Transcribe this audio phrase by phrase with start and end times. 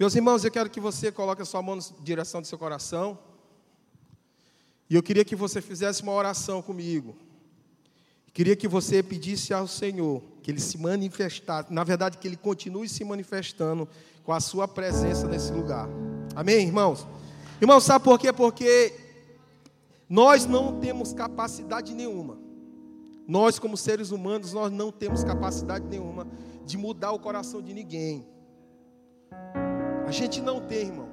[0.00, 3.18] Meus irmãos, eu quero que você coloque a sua mão na direção do seu coração.
[4.88, 7.14] E eu queria que você fizesse uma oração comigo.
[8.32, 12.88] Queria que você pedisse ao Senhor que Ele se manifestasse, na verdade, que Ele continue
[12.88, 13.86] se manifestando
[14.24, 15.86] com a Sua presença nesse lugar.
[16.34, 17.06] Amém, irmãos?
[17.60, 18.32] Irmãos, sabe por quê?
[18.32, 18.94] Porque
[20.08, 22.38] nós não temos capacidade nenhuma.
[23.28, 26.26] Nós, como seres humanos, nós não temos capacidade nenhuma
[26.64, 28.26] de mudar o coração de ninguém.
[30.10, 31.08] A gente não tem, irmão.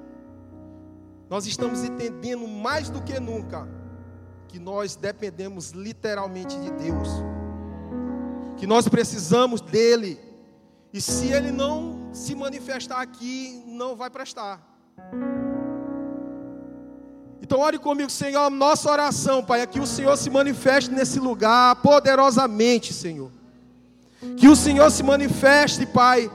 [1.30, 3.68] Nós estamos entendendo mais do que nunca
[4.48, 7.08] que nós dependemos literalmente de Deus.
[8.56, 10.18] Que nós precisamos dele.
[10.92, 14.60] E se ele não se manifestar aqui, não vai prestar.
[17.40, 18.50] Então, ore comigo, Senhor.
[18.50, 23.30] Nossa oração, Pai, é que o Senhor se manifeste nesse lugar poderosamente, Senhor.
[24.36, 26.28] Que o Senhor se manifeste, Pai,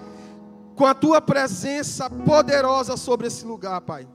[0.76, 4.08] com a tua presença poderosa sobre esse lugar, Pai.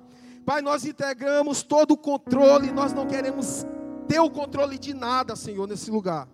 [0.45, 3.67] Pai, nós entregamos todo o controle, nós não queremos
[4.09, 6.27] ter o controle de nada, Senhor, nesse lugar.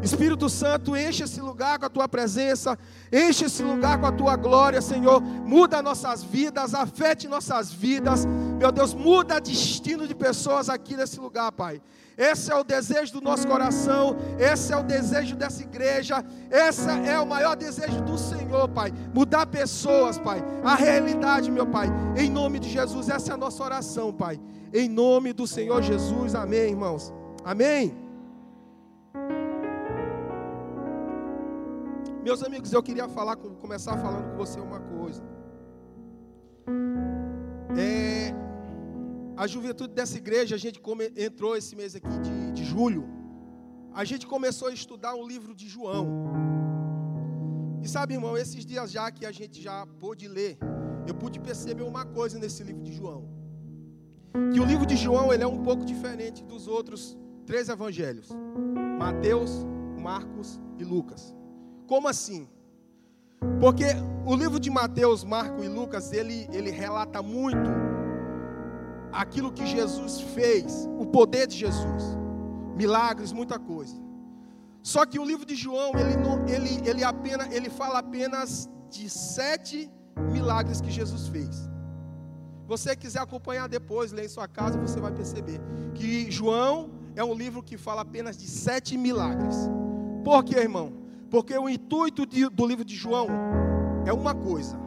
[0.00, 2.78] Espírito Santo, enche esse lugar com a tua presença,
[3.12, 5.20] enche esse lugar com a tua glória, Senhor.
[5.20, 8.24] Muda nossas vidas, afete nossas vidas.
[8.24, 11.82] Meu Deus, muda destino de pessoas aqui nesse lugar, Pai.
[12.16, 17.18] Esse é o desejo do nosso coração, esse é o desejo dessa igreja, esse é
[17.20, 18.90] o maior desejo do Senhor, Pai.
[19.14, 20.42] Mudar pessoas, Pai.
[20.64, 21.88] A realidade, meu Pai.
[22.16, 24.40] Em nome de Jesus, essa é a nossa oração, Pai.
[24.72, 27.12] Em nome do Senhor Jesus, amém, irmãos.
[27.44, 27.94] Amém.
[32.24, 35.22] Meus amigos, eu queria falar, começar falando com você uma coisa.
[37.78, 38.15] É,
[39.36, 43.06] a juventude dessa igreja, a gente come, entrou esse mês aqui de, de julho.
[43.92, 46.06] A gente começou a estudar um livro de João.
[47.82, 50.58] E sabe, irmão, esses dias já que a gente já pôde ler,
[51.06, 53.28] eu pude perceber uma coisa nesse livro de João.
[54.52, 58.30] Que o livro de João ele é um pouco diferente dos outros três evangelhos:
[58.98, 59.64] Mateus,
[59.98, 61.34] Marcos e Lucas.
[61.86, 62.48] Como assim?
[63.60, 63.84] Porque
[64.26, 67.70] o livro de Mateus, Marcos e Lucas, ele, ele relata muito
[69.12, 72.16] aquilo que Jesus fez, o poder de Jesus,
[72.76, 73.94] milagres, muita coisa.
[74.82, 76.14] Só que o livro de João, ele,
[76.54, 79.90] ele, ele, apenas, ele fala apenas de sete
[80.32, 81.68] milagres que Jesus fez.
[82.66, 85.60] Você quiser acompanhar depois, ler em sua casa, você vai perceber
[85.94, 89.56] que João é um livro que fala apenas de sete milagres.
[90.24, 90.92] Por quê, irmão?
[91.30, 93.28] Porque o intuito de, do livro de João
[94.04, 94.78] é uma coisa: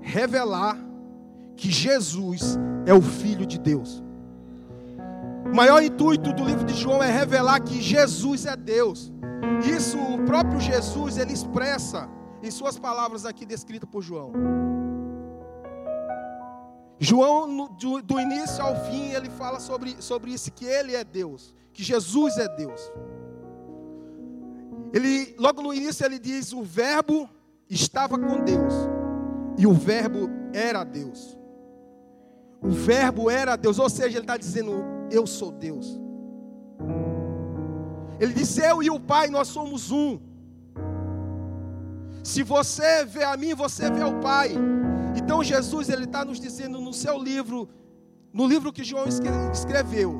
[0.00, 0.78] revelar
[1.56, 4.02] que Jesus é o Filho de Deus.
[5.50, 9.12] O maior intuito do livro de João é revelar que Jesus é Deus.
[9.64, 12.08] Isso o próprio Jesus ele expressa
[12.42, 14.32] em suas palavras aqui descritas por João.
[16.98, 21.54] João, do, do início ao fim, ele fala sobre, sobre isso, que ele é Deus,
[21.72, 22.80] que Jesus é Deus.
[24.92, 27.28] Ele, logo no início, ele diz: o Verbo
[27.68, 28.72] estava com Deus,
[29.58, 31.35] e o Verbo era Deus.
[32.66, 36.00] O Verbo era Deus, ou seja, ele está dizendo: Eu sou Deus.
[38.18, 40.18] Ele disse: Eu e o Pai, nós somos um.
[42.24, 44.50] Se você vê a mim, você vê o Pai.
[45.16, 47.68] Então Jesus ele está nos dizendo no seu livro,
[48.32, 50.18] no livro que João escreveu,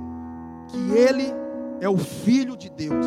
[0.69, 1.33] que ele
[1.81, 3.05] é o Filho de Deus.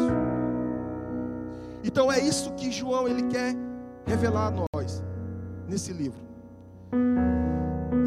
[1.83, 3.55] Então é isso que João ele quer
[4.05, 5.03] revelar a nós
[5.67, 6.19] nesse livro.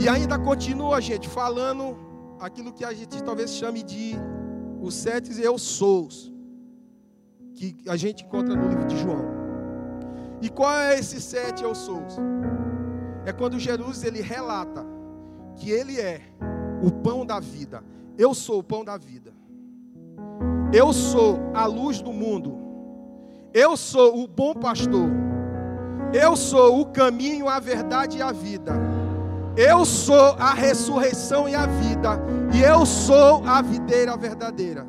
[0.01, 1.97] E ainda continua, gente, falando
[2.41, 4.17] aquilo que a gente talvez chame de
[4.81, 6.09] os sete eu sou,
[7.55, 9.25] que a gente encontra no livro de João.
[10.41, 12.03] E qual é esse sete eu sou?
[13.25, 14.85] É quando Jesus ele relata
[15.55, 16.21] que ele é
[16.83, 17.85] o pão da vida.
[18.19, 19.33] Eu sou o pão da vida.
[20.73, 22.59] Eu sou a luz do mundo.
[23.55, 25.09] Eu sou o bom pastor.
[26.13, 28.92] Eu sou o caminho, a verdade e a vida.
[29.57, 32.19] Eu sou a ressurreição e a vida.
[32.55, 34.87] E eu sou a videira verdadeira.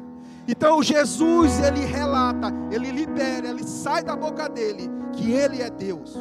[0.48, 6.16] Então Jesus, ele relata, ele libera, ele sai da boca dele que ele é Deus.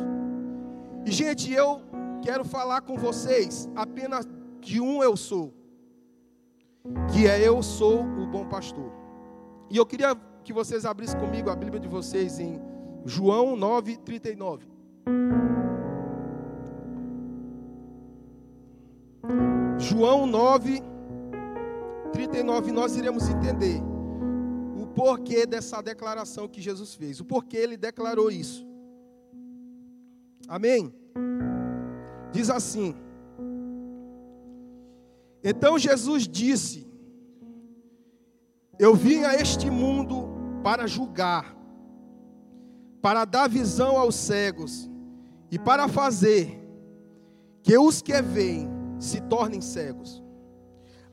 [1.05, 1.81] E gente, eu
[2.23, 4.29] quero falar com vocês apenas
[4.61, 5.53] de um eu sou.
[7.13, 8.93] Que é eu sou o bom pastor.
[9.71, 12.61] E eu queria que vocês abrissem comigo a Bíblia de vocês em
[13.05, 13.99] João 9,
[19.93, 20.83] João 9,
[22.15, 23.79] 39, nós iremos entender
[24.75, 28.67] o porquê dessa declaração que Jesus fez, o porquê ele declarou isso.
[30.49, 30.95] Amém?
[32.33, 32.95] Diz assim:
[35.45, 36.91] Então Jesus disse:
[38.79, 40.27] Eu vim a este mundo
[40.65, 41.55] para julgar,
[43.03, 44.91] para dar visão aos cegos
[45.51, 46.59] e para fazer
[47.63, 48.72] que os que veem
[49.03, 50.23] se tornem cegos.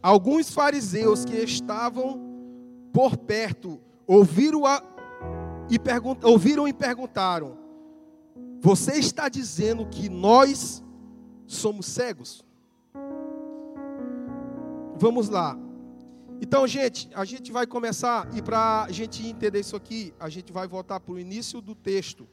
[0.01, 2.21] Alguns fariseus que estavam
[2.94, 4.81] por perto ouviram, a,
[5.69, 5.77] e,
[6.24, 7.57] ouviram e perguntaram:
[8.62, 10.83] Você está dizendo que nós
[11.47, 12.45] somos cegos?
[14.95, 15.57] Vamos lá.
[16.41, 20.53] Então, gente, a gente vai começar, e para a gente entender isso aqui, a gente
[20.53, 22.27] vai voltar para o início do texto.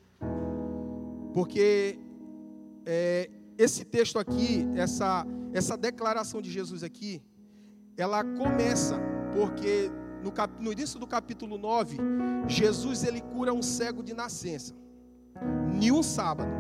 [1.33, 1.99] Porque
[2.85, 7.23] é, esse texto aqui, essa, essa declaração de Jesus aqui,
[7.97, 8.99] ela começa
[9.33, 9.91] porque
[10.23, 11.99] no, cap, no início do capítulo 9,
[12.49, 14.75] Jesus ele cura um cego de nascença,
[15.81, 16.51] em um sábado.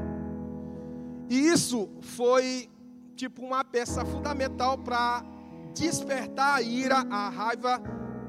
[1.28, 2.70] E isso foi
[3.14, 5.25] tipo uma peça fundamental para
[5.75, 7.82] despertar a ira, a raiva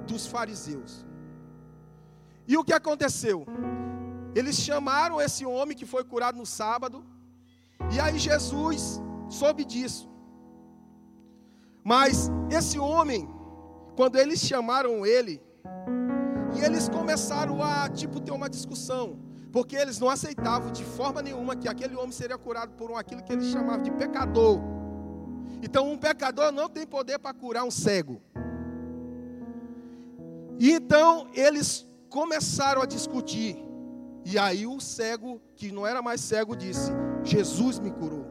[0.07, 1.05] dos fariseus.
[2.47, 3.45] E o que aconteceu?
[4.33, 7.05] Eles chamaram esse homem que foi curado no sábado,
[7.91, 10.09] e aí Jesus soube disso.
[11.83, 13.29] Mas esse homem,
[13.95, 15.41] quando eles chamaram ele,
[16.55, 19.19] e eles começaram a tipo ter uma discussão,
[19.51, 23.23] porque eles não aceitavam de forma nenhuma que aquele homem seria curado por um aquilo
[23.23, 24.59] que eles chamavam de pecador.
[25.61, 28.21] Então, um pecador não tem poder para curar um cego.
[30.59, 33.57] E então eles começaram a discutir.
[34.25, 36.91] E aí o cego, que não era mais cego, disse:
[37.27, 38.25] Jesus me curou.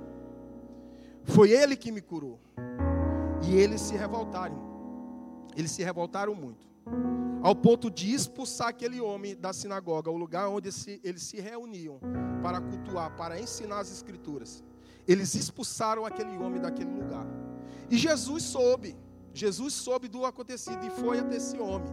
[1.25, 2.41] Foi ele que me curou.
[3.47, 4.59] E eles se revoltaram.
[5.57, 6.67] Eles se revoltaram muito.
[7.43, 10.69] Ao ponto de expulsar aquele homem da sinagoga, o lugar onde
[11.05, 12.01] eles se reuniam
[12.43, 14.65] para cultuar, para ensinar as escrituras.
[15.07, 17.27] Eles expulsaram aquele homem daquele lugar.
[17.89, 18.97] E Jesus soube,
[19.33, 21.93] Jesus soube do acontecido e foi até esse homem.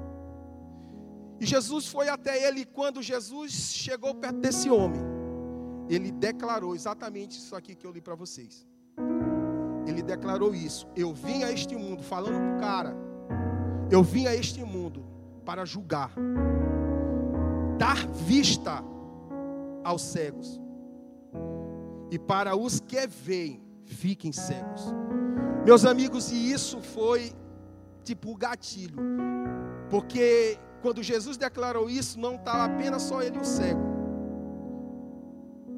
[1.39, 5.01] E Jesus foi até ele, e quando Jesus chegou perto desse homem,
[5.89, 8.67] ele declarou exatamente isso aqui que eu li para vocês.
[9.85, 10.87] Ele declarou isso.
[10.95, 12.95] Eu vim a este mundo, falando para o cara,
[13.91, 15.05] eu vim a este mundo
[15.45, 16.11] para julgar,
[17.77, 18.83] dar vista
[19.83, 20.59] aos cegos
[22.09, 24.93] e para os que veem, fiquem cegos.
[25.65, 27.33] Meus amigos, e isso foi
[28.03, 28.97] tipo o gatilho,
[29.89, 33.81] porque quando Jesus declarou isso, não estava apenas só ele o cego,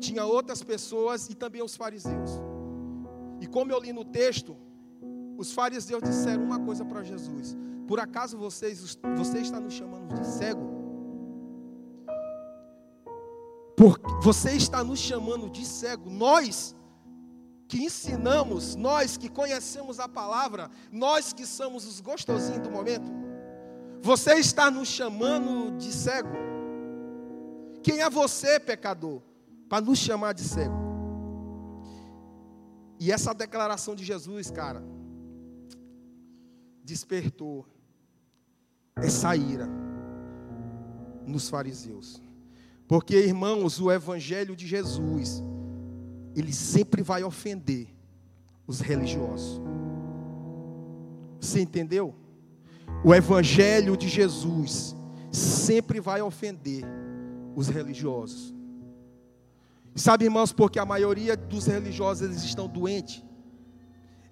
[0.05, 2.31] tinha outras pessoas e também os fariseus.
[3.41, 4.55] E como eu li no texto,
[5.37, 7.57] os fariseus disseram uma coisa para Jesus:
[7.87, 10.75] Por acaso vocês, você está nos chamando de cego?
[13.75, 16.09] Porque você está nos chamando de cego.
[16.09, 16.75] Nós
[17.67, 23.11] que ensinamos, nós que conhecemos a palavra, nós que somos os gostosinhos do momento,
[24.01, 26.29] você está nos chamando de cego.
[27.81, 29.21] Quem é você, pecador,
[29.69, 30.75] para nos chamar de cego?
[32.99, 34.83] E essa declaração de Jesus, cara,
[36.83, 37.65] despertou
[38.95, 39.67] essa ira
[41.25, 42.21] nos fariseus.
[42.87, 45.41] Porque, irmãos, o evangelho de Jesus,
[46.35, 47.87] ele sempre vai ofender
[48.67, 49.61] os religiosos.
[51.39, 52.15] Você entendeu?
[53.03, 54.95] O evangelho de Jesus
[55.31, 56.83] sempre vai ofender
[57.55, 58.54] os religiosos.
[59.95, 63.23] Sabe, irmãos, porque a maioria dos religiosos eles estão doentes,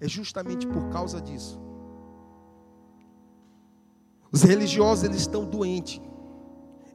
[0.00, 1.58] é justamente por causa disso.
[4.30, 6.00] Os religiosos eles estão doentes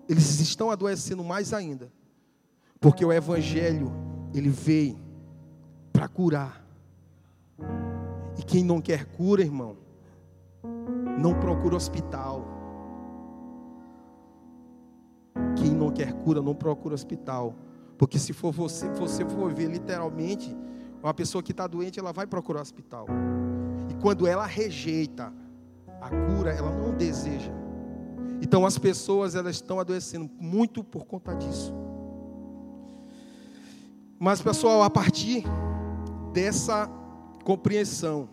[0.10, 1.94] eles estão adoecendo mais ainda.
[2.82, 3.92] Porque o evangelho,
[4.34, 4.98] ele veio
[5.94, 6.66] para curar.
[8.36, 9.78] E quem não quer cura, irmão,
[11.20, 12.44] não procura hospital.
[15.56, 17.54] Quem não quer cura, não procura hospital.
[18.00, 20.56] Porque se for você, você for ver literalmente,
[21.04, 23.06] uma pessoa que está doente, ela vai procurar hospital.
[23.90, 25.34] E quando ela rejeita
[26.00, 27.52] a cura, ela não deseja.
[28.42, 31.74] Então as pessoas elas estão adoecendo muito por conta disso.
[34.18, 35.44] Mas pessoal, a partir
[36.32, 36.90] dessa
[37.44, 38.30] compreensão,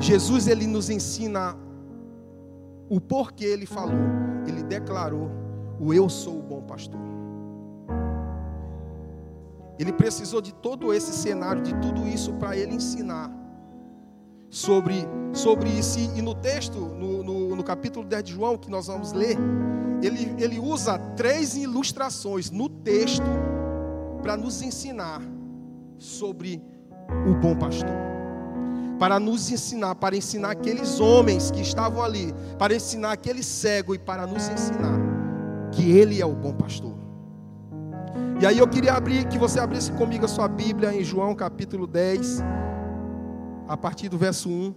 [0.00, 1.56] Jesus ele nos ensina
[2.88, 3.94] o porquê ele falou,
[4.48, 5.30] ele declarou
[5.78, 7.15] o eu sou o bom pastor.
[9.78, 13.30] Ele precisou de todo esse cenário, de tudo isso para ele ensinar
[14.48, 15.98] sobre, sobre isso.
[15.98, 19.36] E no texto, no, no, no, capítulo 10 de João, que nós vamos ler,
[20.02, 23.26] ele, ele usa três ilustrações no texto
[24.22, 25.20] para nos ensinar
[25.98, 26.62] sobre
[27.28, 28.06] o bom pastor.
[28.98, 33.98] para nos ensinar, para ensinar aqueles homens que estavam ali, para ensinar aquele cego e
[33.98, 34.98] para nos ensinar
[35.70, 37.05] que Ele é o bom pastor.
[38.38, 41.86] E aí eu queria abrir, que você abrisse comigo a sua Bíblia em João capítulo
[41.86, 42.42] 10,
[43.66, 44.74] a partir do verso 1.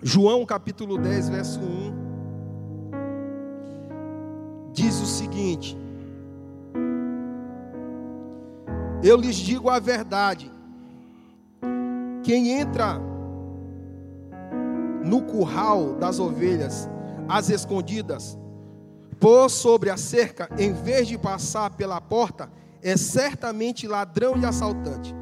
[0.00, 1.94] João capítulo 10, verso 1.
[4.72, 5.76] Diz o seguinte:
[9.02, 10.52] Eu lhes digo a verdade.
[12.22, 13.00] Quem entra
[15.04, 16.88] no curral das ovelhas,
[17.28, 18.38] as escondidas,
[19.20, 22.50] por sobre a cerca, em vez de passar pela porta,
[22.82, 25.14] é certamente ladrão e assaltante.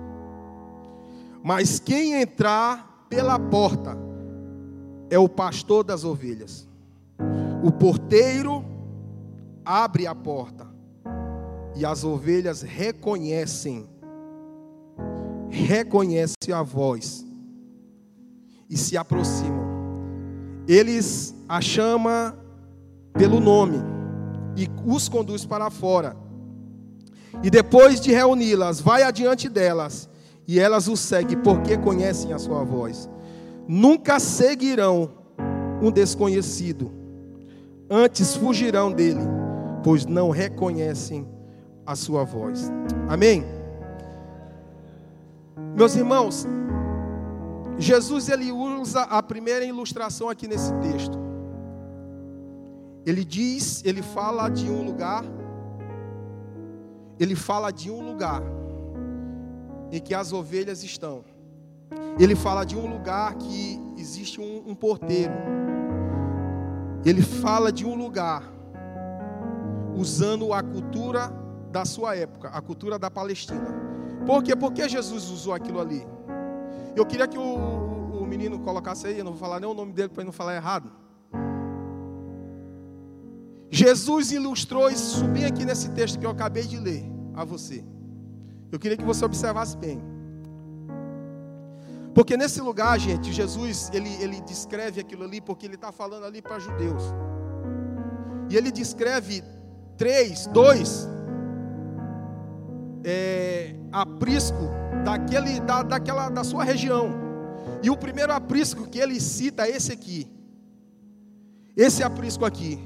[1.43, 3.97] Mas quem entrar pela porta
[5.11, 6.69] é o pastor das ovelhas.
[7.63, 8.65] O porteiro
[9.65, 10.67] abre a porta
[11.77, 13.89] e as ovelhas reconhecem,
[15.49, 17.25] reconhecem a voz
[18.69, 19.65] e se aproximam.
[20.67, 22.37] Eles a chama
[23.15, 23.79] pelo nome
[24.57, 26.17] e os conduz para fora.
[27.43, 30.09] E depois de reuni-las, vai adiante delas,
[30.47, 33.09] e elas o seguem porque conhecem a sua voz.
[33.67, 35.11] Nunca seguirão
[35.83, 36.93] um desconhecido,
[37.89, 39.23] antes fugirão dele,
[39.83, 41.27] pois não reconhecem
[41.87, 42.71] a sua voz.
[43.09, 43.45] Amém?
[45.75, 46.47] Meus irmãos,
[47.79, 51.24] Jesus ele usa a primeira ilustração aqui nesse texto.
[53.07, 55.25] Ele diz, ele fala de um lugar,
[57.19, 58.43] ele fala de um lugar
[59.93, 61.25] em que as ovelhas estão.
[62.19, 65.33] Ele fala de um lugar que existe um, um porteiro.
[67.05, 68.43] Ele fala de um lugar
[69.95, 71.31] usando a cultura
[71.71, 73.75] da sua época, a cultura da Palestina.
[74.25, 74.57] Por quê?
[74.57, 76.07] Porque Jesus usou aquilo ali.
[76.97, 79.93] Eu queria que o, o menino colocasse aí, eu não vou falar nem o nome
[79.93, 80.91] dele para não falar errado.
[83.75, 87.05] Jesus ilustrou isso bem aqui nesse texto que eu acabei de ler
[87.35, 87.85] a você.
[88.71, 90.01] Eu queria que você observasse bem.
[92.15, 96.41] Porque nesse lugar, gente, Jesus, ele, ele descreve aquilo ali, porque ele está falando ali
[96.41, 97.03] para judeus.
[98.49, 99.43] E ele descreve
[99.97, 101.09] três, dois
[103.03, 104.71] é, aprisco
[105.05, 107.11] daquele, da, daquela, da sua região.
[107.83, 110.31] E o primeiro aprisco que ele cita é esse aqui.
[111.77, 112.79] Esse aprisco aqui,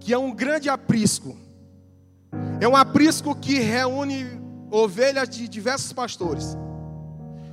[0.00, 1.36] que é um grande aprisco.
[2.60, 4.26] É um aprisco que reúne
[4.70, 6.56] ovelhas de diversos pastores.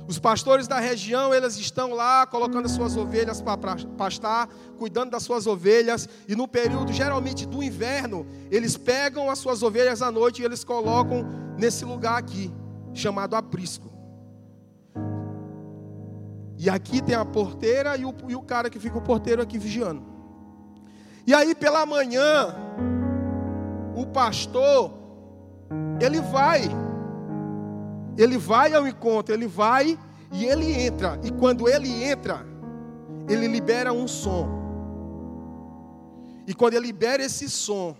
[0.08, 4.48] Os pastores da região, eles estão lá colocando as suas ovelhas para pastar,
[4.78, 10.02] cuidando das suas ovelhas, e no período geralmente do inverno, eles pegam as suas ovelhas
[10.02, 11.26] à noite e eles colocam
[11.58, 12.52] nesse lugar aqui,
[12.94, 13.90] chamado aprisco.
[16.56, 19.58] E aqui tem a porteira e o, e o cara que fica o porteiro aqui
[19.58, 20.15] vigiando.
[21.26, 22.54] E aí pela manhã,
[23.96, 24.92] o pastor,
[26.00, 26.70] ele vai
[28.16, 29.98] ele vai ao encontro, ele vai
[30.32, 31.20] e ele entra.
[31.22, 32.46] E quando ele entra,
[33.28, 34.48] ele libera um som.
[36.46, 37.94] E quando ele libera esse som,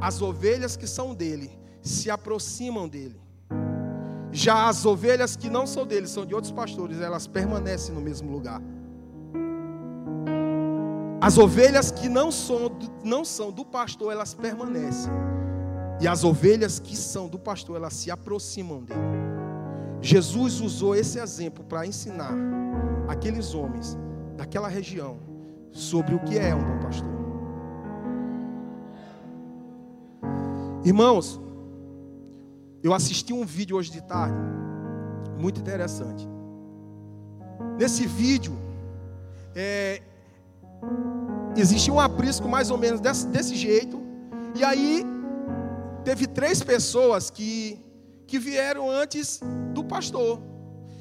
[0.00, 3.20] as ovelhas que são dele se aproximam dele.
[4.30, 8.30] Já as ovelhas que não são dele, são de outros pastores, elas permanecem no mesmo
[8.30, 8.60] lugar.
[11.26, 12.70] As ovelhas que não são,
[13.02, 15.12] não são do pastor, elas permanecem.
[16.00, 19.00] E as ovelhas que são do pastor, elas se aproximam dele.
[20.00, 22.32] Jesus usou esse exemplo para ensinar
[23.08, 23.98] aqueles homens
[24.36, 25.18] daquela região
[25.72, 27.10] sobre o que é um bom pastor.
[30.84, 31.40] Irmãos,
[32.84, 34.38] eu assisti um vídeo hoje de tarde,
[35.36, 36.24] muito interessante.
[37.76, 38.56] Nesse vídeo,
[39.56, 40.00] é,
[41.56, 44.00] existia um aprisco mais ou menos desse, desse jeito,
[44.54, 45.04] e aí
[46.04, 47.82] teve três pessoas que
[48.26, 49.40] que vieram antes
[49.72, 50.40] do pastor.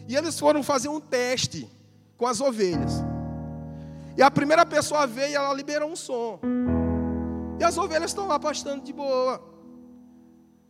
[0.08, 1.70] E eles foram fazer um teste
[2.18, 3.04] com as ovelhas.
[4.16, 6.40] E a primeira pessoa veio e ela liberou um som.
[7.60, 9.42] E as ovelhas estão lá pastando de boa.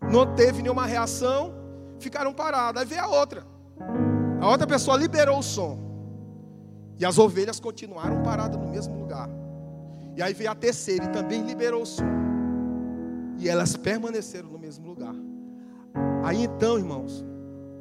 [0.02, 1.54] Não teve nenhuma reação,
[2.00, 2.82] ficaram paradas.
[2.82, 3.46] Aí veio a outra.
[4.40, 5.85] A outra pessoa liberou o som.
[6.98, 9.30] E as ovelhas continuaram paradas no mesmo lugar.
[10.16, 12.06] E aí veio a terceira e também liberou o som.
[13.38, 15.14] E elas permaneceram no mesmo lugar.
[16.24, 17.24] Aí então, irmãos,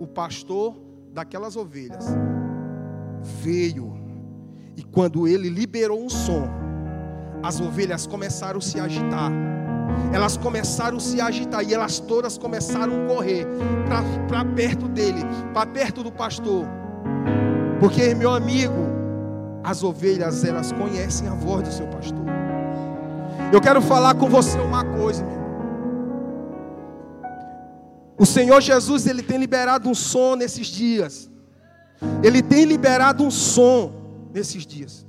[0.00, 0.76] o pastor
[1.12, 2.06] daquelas ovelhas
[3.22, 3.94] veio
[4.76, 6.48] e quando ele liberou um som,
[7.42, 9.30] as ovelhas começaram a se agitar.
[10.12, 13.46] Elas começaram a se agitar e elas todas começaram a correr
[14.26, 15.20] para perto dele,
[15.52, 16.66] para perto do pastor.
[17.78, 18.83] Porque, meu amigo,
[19.64, 22.26] as ovelhas, elas conhecem a voz do seu pastor.
[23.52, 25.44] Eu quero falar com você uma coisa, meu
[28.16, 31.30] O Senhor Jesus, ele tem liberado um som nesses dias.
[32.22, 33.92] Ele tem liberado um som
[34.32, 35.06] nesses dias.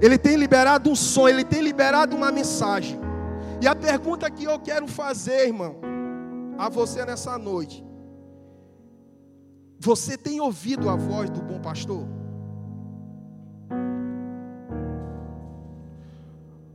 [0.00, 2.98] Ele tem liberado um som, ele tem liberado uma mensagem.
[3.60, 5.76] E a pergunta que eu quero fazer, irmão,
[6.56, 7.84] a você nessa noite:
[9.78, 12.17] Você tem ouvido a voz do bom pastor?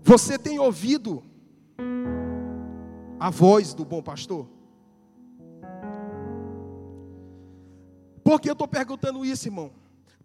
[0.03, 1.23] Você tem ouvido
[3.17, 4.49] a voz do bom pastor?
[8.21, 9.71] Por que eu estou perguntando isso, irmão?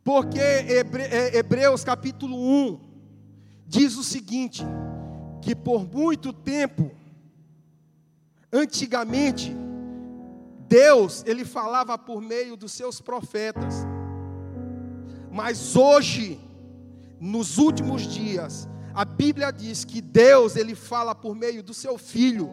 [0.02, 2.80] Porque é, Hebreus capítulo 1
[3.68, 4.64] diz o seguinte:
[5.40, 6.90] que por muito tempo,
[8.52, 9.54] antigamente,
[10.68, 13.86] Deus, ele falava por meio dos seus profetas.
[15.30, 16.40] Mas hoje,
[17.20, 18.68] nos últimos dias,
[18.98, 22.50] a Bíblia diz que Deus, ele fala por meio do seu filho.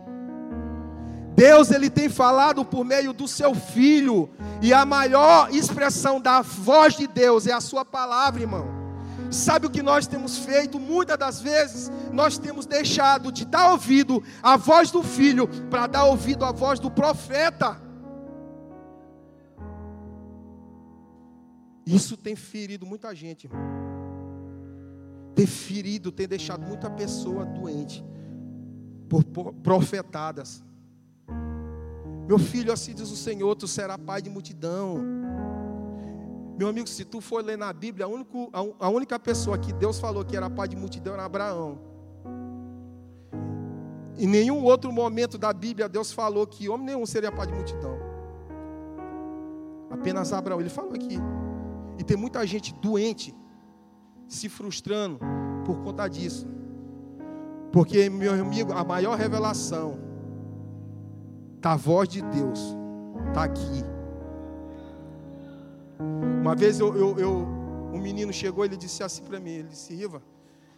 [1.36, 4.30] Deus ele tem falado por meio do seu filho,
[4.62, 8.68] e a maior expressão da voz de Deus é a sua palavra, irmão.
[9.32, 10.80] Sabe o que nós temos feito?
[10.80, 16.04] Muitas das vezes nós temos deixado de dar ouvido à voz do filho para dar
[16.04, 17.82] ouvido à voz do profeta.
[21.88, 23.85] Isso tem ferido muita gente, irmão.
[25.36, 28.04] Tem ferido, tem deixado muita pessoa doente
[29.10, 30.64] por profetadas.
[32.28, 34.98] Meu filho, assim diz o Senhor, tu serás pai de multidão.
[36.58, 38.50] Meu amigo, se tu for ler na Bíblia, a, único,
[38.80, 41.78] a, única pessoa que Deus falou que era pai de multidão era Abraão.
[44.18, 48.00] Em nenhum outro momento da Bíblia Deus falou que homem nenhum seria pai de multidão.
[49.92, 50.60] Apenas Abraão.
[50.60, 51.18] Ele falou aqui.
[52.00, 53.36] E tem muita gente doente,
[54.28, 55.20] se frustrando
[55.66, 56.48] por conta disso.
[57.72, 60.00] Porque, meu amigo, a maior revelação
[61.60, 62.60] da voz de Deus
[63.28, 63.84] está aqui.
[66.42, 67.48] Uma vez eu, eu, eu,
[67.92, 70.22] um menino chegou ele disse assim para mim, ele disse, Riva,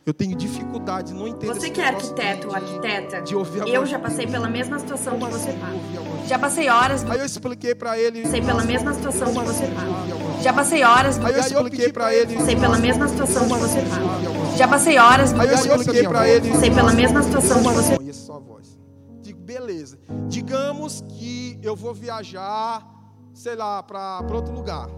[0.07, 1.53] eu tenho dificuldade, não entendo.
[1.53, 5.25] Você que é arquiteto ou arquiteta, de ouvir eu já passei pela mesma situação que
[5.25, 6.27] você passa.
[6.27, 7.03] Já passei horas.
[7.03, 8.23] Aí eu expliquei para ele.
[8.23, 10.41] Passei pela mesma situação que você passa.
[10.41, 11.19] Já passei horas.
[11.19, 12.35] Aí eu expliquei para ele.
[12.37, 14.36] Passei pela mesma situação que você passa.
[14.57, 15.33] Já passei horas.
[15.33, 16.49] Aí eu expliquei para ele.
[16.51, 17.95] Passei pela mesma situação que você.
[17.97, 18.79] Conheço sua voz.
[19.21, 19.99] Digo, beleza.
[20.27, 22.85] Digamos que eu vou viajar,
[23.33, 24.89] sei lá, para outro lugar.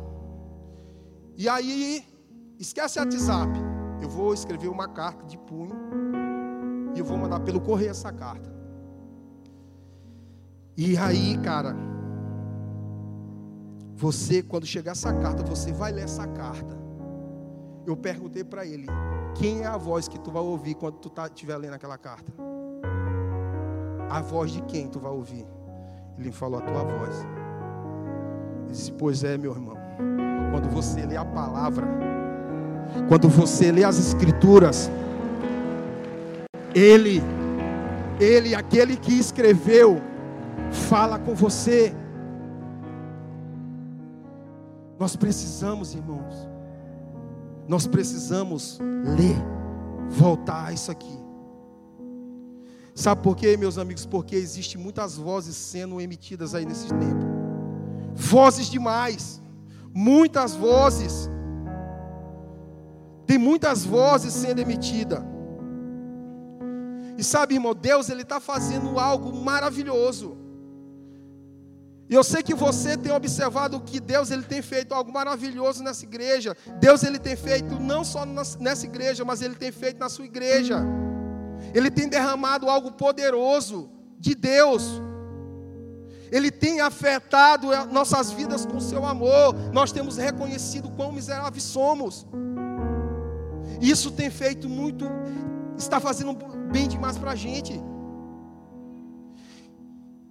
[1.37, 2.05] E aí,
[2.57, 3.51] esquece o WhatsApp.
[4.01, 5.75] Eu vou escrever uma carta de punho
[6.95, 8.49] e eu vou mandar pelo correio essa carta.
[10.77, 11.75] E aí, cara,
[13.93, 16.78] você, quando chegar essa carta, você vai ler essa carta.
[17.89, 18.85] Eu perguntei para ele:
[19.33, 22.31] quem é a voz que tu vai ouvir quando tu tá, estiver lendo aquela carta?
[24.07, 25.43] A voz de quem tu vai ouvir?
[26.15, 27.25] Ele falou: a tua voz.
[28.65, 29.75] Ele disse: Pois é, meu irmão.
[30.51, 31.87] Quando você lê a palavra,
[33.07, 34.91] quando você lê as escrituras,
[36.75, 37.23] ele,
[38.19, 39.99] ele, aquele que escreveu,
[40.71, 41.91] fala com você.
[44.99, 46.47] Nós precisamos, irmãos,
[47.69, 48.77] nós precisamos
[49.17, 49.37] ler,
[50.09, 51.17] voltar a isso aqui.
[52.93, 54.05] Sabe por quê, meus amigos?
[54.05, 57.25] Porque existem muitas vozes sendo emitidas aí nesse tempo.
[58.13, 59.39] Vozes demais
[59.93, 61.29] muitas vozes.
[63.25, 65.21] Tem muitas vozes sendo emitidas.
[67.17, 70.37] E sabe, irmão, Deus ele está fazendo algo maravilhoso.
[72.09, 76.03] E eu sei que você tem observado que Deus ele tem feito algo maravilhoso nessa
[76.03, 76.57] igreja.
[76.79, 80.83] Deus ele tem feito não só nessa igreja, mas ele tem feito na sua igreja.
[81.71, 84.99] Ele tem derramado algo poderoso de Deus.
[86.31, 89.53] Ele tem afetado nossas vidas com seu amor.
[89.71, 92.25] Nós temos reconhecido quão miseráveis somos.
[93.79, 95.05] Isso tem feito muito,
[95.77, 96.35] está fazendo
[96.71, 97.79] bem demais para a gente.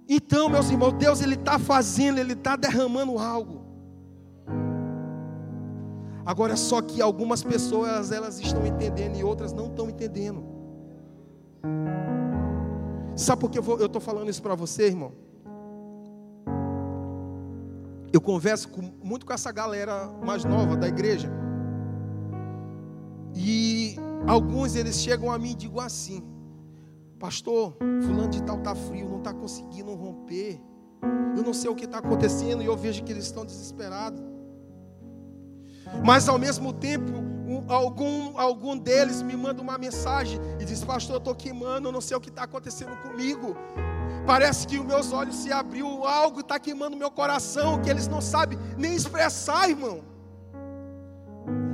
[0.09, 3.61] Então, meus irmãos, Deus ele está fazendo, ele está derramando algo.
[6.25, 10.43] Agora só que algumas pessoas elas estão entendendo e outras não estão entendendo.
[13.15, 15.13] Sabe por que eu estou falando isso para você, irmão?
[18.11, 21.31] eu converso com, muito com essa galera mais nova da igreja.
[23.35, 23.95] E
[24.27, 26.23] alguns eles chegam a mim e digam assim:
[27.19, 30.61] Pastor, fulano de tal está frio, não está conseguindo romper.
[31.35, 34.21] Eu não sei o que está acontecendo e eu vejo que eles estão desesperados.
[36.05, 41.15] Mas ao mesmo tempo, um, algum, algum deles me manda uma mensagem e diz: Pastor,
[41.15, 43.55] eu estou queimando, eu não sei o que está acontecendo comigo.
[44.25, 48.21] Parece que os meus olhos se abriu, algo está queimando meu coração, que eles não
[48.21, 50.08] sabem nem expressar, irmão.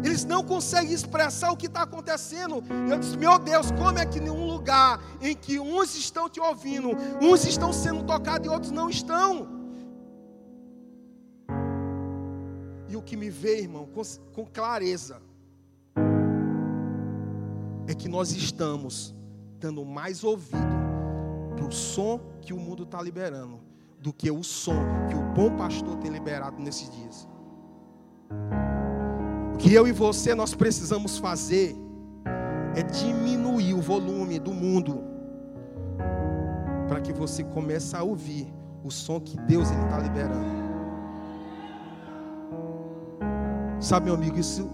[0.05, 2.63] Eles não conseguem expressar o que está acontecendo.
[2.89, 6.39] Eu disse, meu Deus, como é que em um lugar em que uns estão te
[6.39, 9.47] ouvindo, uns estão sendo tocados e outros não estão?
[12.87, 15.19] E o que me vê, irmão, com, com clareza,
[17.87, 19.15] é que nós estamos
[19.59, 20.75] dando mais ouvido
[21.55, 23.59] para o som que o mundo está liberando
[23.99, 27.27] do que o som que o bom pastor tem liberado nesses dias.
[29.65, 31.75] Que eu e você nós precisamos fazer
[32.75, 35.03] é diminuir o volume do mundo
[36.87, 38.47] para que você comece a ouvir
[38.83, 40.45] o som que Deus está liberando.
[43.79, 44.69] Sabe, meu amigo, isso,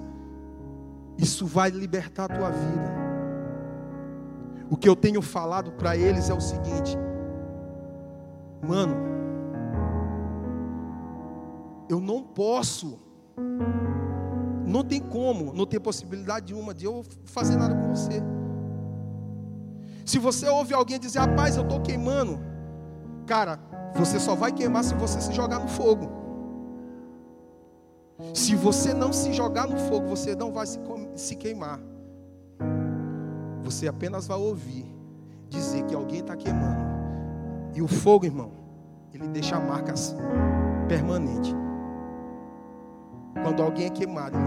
[1.18, 2.92] isso vai libertar a tua vida.
[4.70, 6.98] O que eu tenho falado para eles é o seguinte,
[8.62, 8.98] mano,
[11.88, 13.00] eu não posso,
[14.72, 18.22] não tem como, não tem possibilidade uma de eu fazer nada com você.
[20.06, 22.40] Se você ouve alguém dizer, rapaz, eu estou queimando,
[23.28, 23.60] cara,
[23.94, 26.10] você só vai queimar se você se jogar no fogo.
[28.34, 30.80] Se você não se jogar no fogo, você não vai se,
[31.16, 31.80] se queimar
[33.72, 34.86] você apenas vai ouvir
[35.50, 36.92] dizer que alguém está queimando.
[37.74, 38.52] E o fogo, irmão,
[39.14, 40.16] ele deixa marcas
[40.90, 41.61] permanentes.
[43.34, 44.38] Quando alguém é queimado,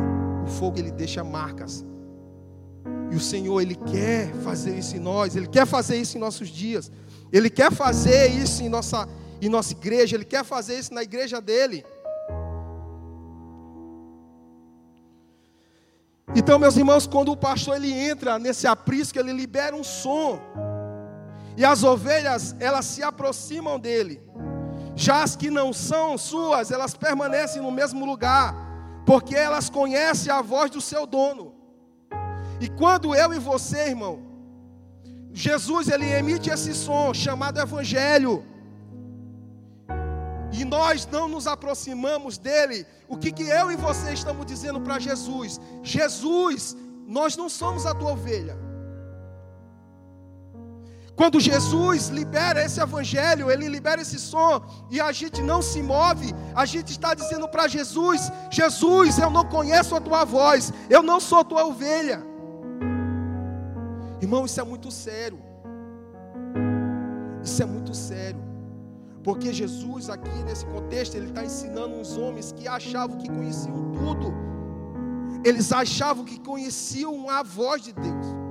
[0.45, 1.85] o fogo ele deixa marcas.
[3.11, 6.49] E o Senhor, Ele quer fazer isso em nós, Ele quer fazer isso em nossos
[6.49, 6.91] dias,
[7.33, 9.09] Ele quer fazer isso em nossa,
[9.41, 11.85] em nossa igreja, Ele quer fazer isso na igreja dele.
[16.35, 20.41] Então, meus irmãos, quando o pastor ele entra nesse aprisco, ele libera um som.
[21.57, 24.21] E as ovelhas, elas se aproximam dele.
[24.97, 28.64] Já as que não são suas, elas permanecem no mesmo lugar,
[29.05, 31.55] porque elas conhecem a voz do seu dono.
[32.61, 34.23] E quando eu e você, irmão,
[35.33, 38.45] Jesus ele emite esse som chamado evangelho
[40.53, 45.01] e nós não nos aproximamos dele, o que, que eu e você estamos dizendo para
[45.01, 45.61] Jesus?
[45.83, 48.57] Jesus, nós não somos a tua ovelha.
[51.17, 56.35] Quando Jesus libera esse evangelho, ele libera esse som e a gente não se move,
[56.55, 61.21] a gente está dizendo para Jesus: Jesus, eu não conheço a tua voz, eu não
[61.21, 62.21] sou tua ovelha.
[64.21, 65.39] Irmão, isso é muito sério.
[67.43, 68.43] Isso é muito sério.
[69.23, 74.35] Porque Jesus, aqui nesse contexto, ele está ensinando uns homens que achavam que conheciam tudo.
[75.45, 78.44] Eles achavam que conheciam a voz de Deus.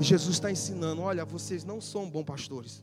[0.00, 2.82] E Jesus está ensinando: olha, vocês não são bons pastores.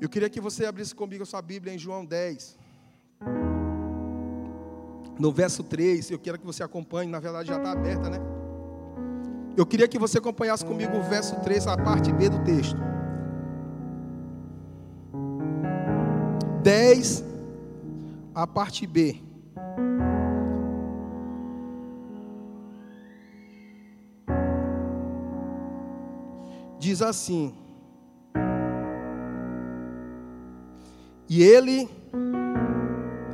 [0.00, 2.56] Eu queria que você abrisse comigo a sua Bíblia em João 10.
[5.18, 8.18] No verso 3, eu quero que você acompanhe, na verdade já está aberta, né?
[9.56, 12.87] Eu queria que você acompanhasse comigo o verso 3, a parte B do texto.
[16.98, 17.24] 10,
[18.34, 19.22] a parte B.
[26.78, 27.54] Diz assim:
[31.28, 31.88] E ele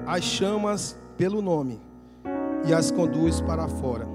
[0.07, 1.81] as chamas pelo nome
[2.66, 4.07] e as conduz para fora.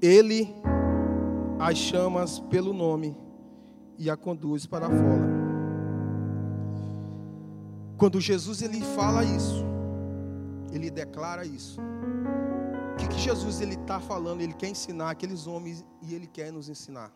[0.00, 0.54] Ele
[1.58, 3.16] as chamas pelo nome
[3.98, 5.35] e a conduz para fora.
[7.96, 9.64] Quando Jesus ele fala isso,
[10.72, 11.80] ele declara isso.
[12.92, 14.40] O que, que Jesus ele está falando?
[14.40, 17.12] Ele quer ensinar aqueles homens e ele quer nos ensinar.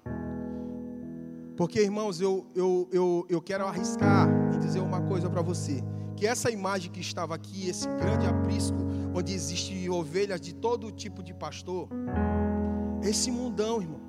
[1.57, 5.83] Porque, irmãos, eu, eu, eu, eu quero arriscar e dizer uma coisa para você
[6.16, 8.77] que essa imagem que estava aqui, esse grande aprisco,
[9.14, 11.88] onde existem ovelhas de todo tipo de pastor,
[13.03, 14.01] esse mundão, irmão.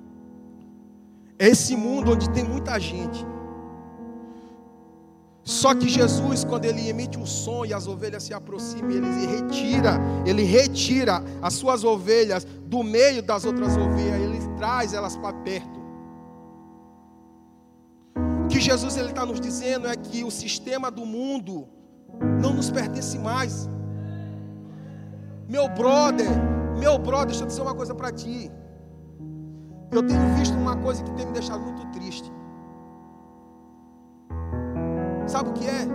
[1.38, 3.24] É esse mundo onde tem muita gente.
[5.44, 9.98] Só que Jesus, quando ele emite um som e as ovelhas se aproximam, ele retira,
[10.24, 15.82] ele retira as suas ovelhas do meio das outras ovelhas, ele traz elas para perto.
[18.44, 21.66] O que Jesus ele está nos dizendo é que o sistema do mundo
[22.40, 23.68] não nos pertence mais.
[25.48, 26.28] Meu brother,
[26.78, 28.50] meu brother, deixa eu dizer uma coisa para ti.
[29.90, 32.30] Eu tenho visto uma coisa que tem me deixado muito triste.
[35.32, 35.86] Sabe o que é?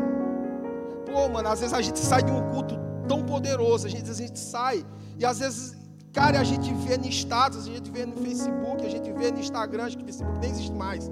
[1.06, 2.73] Pô, mano, às vezes a gente sai de um culto
[3.08, 4.84] tão poderoso, a gente, a gente sai,
[5.19, 5.78] e às vezes,
[6.12, 9.39] cara, a gente vê no status, a gente vê no Facebook, a gente vê no
[9.39, 11.12] Instagram, acho que o Facebook nem existe mais.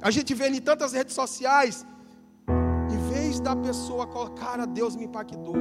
[0.00, 1.84] A gente vê em tantas redes sociais,
[2.94, 5.56] em vez da pessoa colocar, Deus me impactou,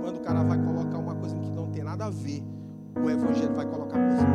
[0.00, 2.42] quando o cara vai colocar uma coisa que não tem nada a ver,
[2.96, 4.26] o Evangelho vai colocar coisa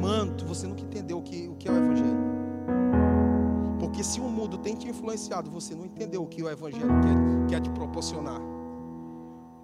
[0.00, 3.03] manto, você nunca entendeu o que, o que é o Evangelho.
[3.94, 7.46] Porque se o mundo tem te influenciado, você não entendeu o que o Evangelho quer,
[7.48, 8.40] quer te proporcionar.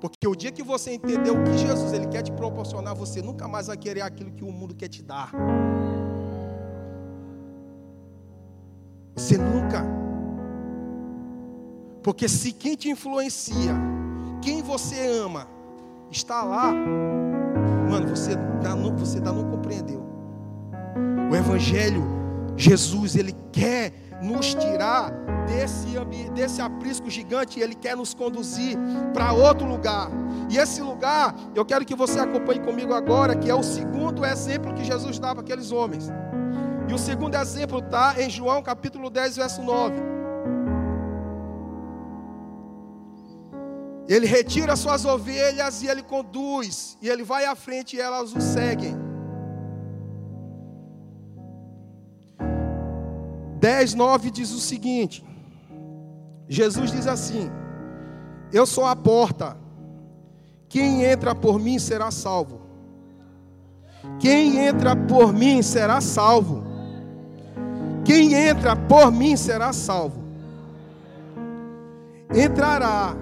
[0.00, 3.48] Porque o dia que você entender o que Jesus ele quer te proporcionar, você nunca
[3.48, 5.32] mais vai querer aquilo que o mundo quer te dar.
[9.16, 9.84] Você nunca.
[12.00, 13.74] Porque se quem te influencia,
[14.40, 15.48] quem você ama,
[16.08, 16.72] está lá,
[17.90, 20.00] mano, você ainda não, você ainda não compreendeu.
[21.32, 22.04] O Evangelho,
[22.56, 25.10] Jesus, ele quer nos tirar
[25.46, 25.86] desse,
[26.34, 28.76] desse aprisco gigante, Ele quer nos conduzir
[29.12, 30.10] para outro lugar.
[30.48, 34.74] E esse lugar, eu quero que você acompanhe comigo agora, que é o segundo exemplo
[34.74, 36.08] que Jesus dá para aqueles homens.
[36.88, 40.10] E o segundo exemplo está em João capítulo 10, verso 9.
[44.08, 48.40] Ele retira suas ovelhas e ele conduz, e ele vai à frente e elas o
[48.40, 49.09] seguem.
[53.60, 55.22] 10, 9 diz o seguinte:
[56.48, 57.50] Jesus diz assim:
[58.50, 59.56] Eu sou a porta,
[60.68, 62.62] quem entra por mim será salvo.
[64.18, 66.64] Quem entra por mim será salvo.
[68.02, 70.22] Quem entra por mim será salvo.
[72.34, 73.14] Entrará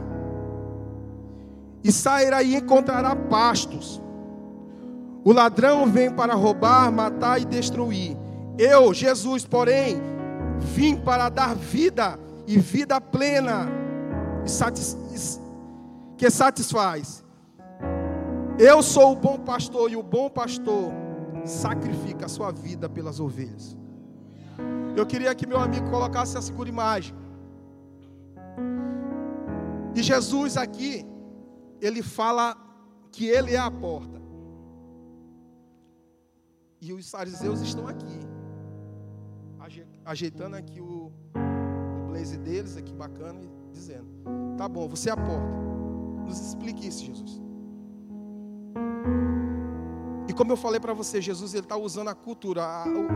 [1.82, 4.00] e sairá e encontrará pastos.
[5.24, 8.16] O ladrão vem para roubar, matar e destruir.
[8.56, 10.00] Eu, Jesus, porém,
[10.60, 13.68] Vim para dar vida e vida plena
[16.16, 17.24] que satisfaz.
[18.58, 20.92] Eu sou o bom pastor e o bom pastor
[21.44, 23.76] sacrifica a sua vida pelas ovelhas.
[24.96, 27.14] Eu queria que meu amigo colocasse a segura imagem.
[29.94, 31.06] E Jesus aqui,
[31.80, 32.56] ele fala
[33.12, 34.20] que ele é a porta.
[36.80, 38.27] E os fariseus estão aqui
[40.04, 44.06] ajeitando aqui o, o blaze deles, aqui bacana, e dizendo:
[44.56, 45.68] Tá bom, você é a porta.
[46.24, 47.40] Nos explique isso, Jesus.
[50.28, 53.06] E como eu falei para você, Jesus ele está usando a cultura, a, o,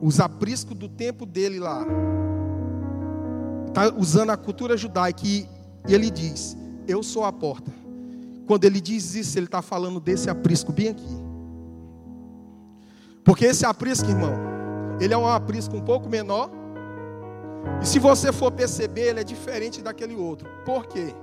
[0.00, 1.86] o, os apriscos do tempo dele lá.
[3.68, 5.48] Está usando a cultura judaica e,
[5.88, 7.70] e ele diz: Eu sou a porta.
[8.46, 11.21] Quando ele diz isso, ele está falando desse aprisco bem aqui.
[13.24, 14.34] Porque esse aprisco, irmão,
[15.00, 16.50] ele é um aprisco um pouco menor.
[17.80, 20.48] E se você for perceber, ele é diferente daquele outro.
[20.64, 21.14] Por quê?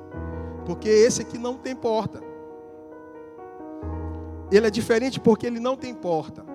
[0.65, 2.21] Porque esse aqui não tem porta.
[4.51, 6.45] Ele é diferente porque ele não tem porta.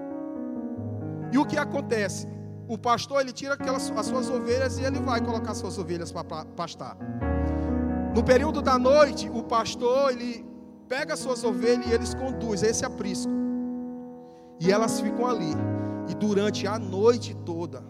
[1.33, 2.29] E o que acontece?
[2.67, 6.45] O pastor ele tira aquelas, as suas ovelhas e ele vai colocar suas ovelhas para
[6.57, 6.97] pastar.
[8.15, 10.45] No período da noite, o pastor ele
[10.89, 13.44] pega as suas ovelhas e eles conduz esse aprisco.
[14.61, 15.53] E elas ficam ali.
[16.09, 17.83] E durante a noite toda,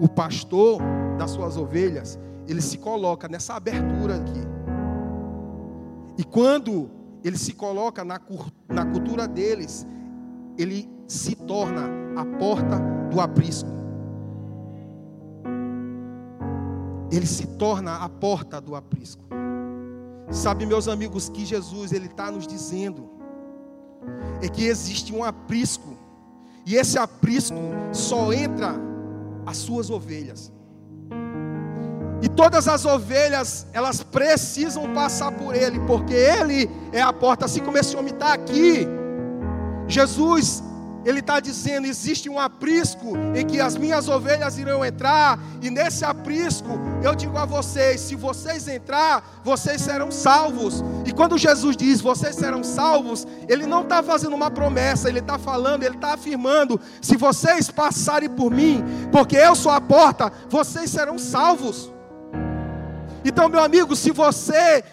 [0.00, 0.80] o pastor
[1.18, 4.40] das suas ovelhas, ele se coloca nessa abertura aqui.
[6.18, 6.90] E quando
[7.22, 8.20] ele se coloca na,
[8.68, 9.86] na cultura deles,
[10.58, 12.78] ele se torna a porta
[13.10, 13.68] do aprisco.
[17.10, 19.24] Ele se torna a porta do aprisco.
[20.30, 23.13] Sabe, meus amigos, que Jesus ele está nos dizendo
[24.42, 25.96] é que existe um aprisco,
[26.66, 27.56] e esse aprisco
[27.92, 28.74] só entra
[29.46, 30.52] as suas ovelhas.
[32.22, 37.60] E todas as ovelhas, elas precisam passar por ele, porque ele é a porta, assim
[37.60, 38.88] como esse homem está aqui.
[39.86, 40.62] Jesus
[41.04, 46.04] ele está dizendo: existe um aprisco em que as minhas ovelhas irão entrar, e nesse
[46.04, 50.82] aprisco eu digo a vocês: se vocês entrar, vocês serão salvos.
[51.04, 55.38] E quando Jesus diz vocês serão salvos, ele não está fazendo uma promessa, ele está
[55.38, 60.90] falando, ele está afirmando: se vocês passarem por mim, porque eu sou a porta, vocês
[60.90, 61.92] serão salvos.
[63.24, 64.84] Então, meu amigo, se você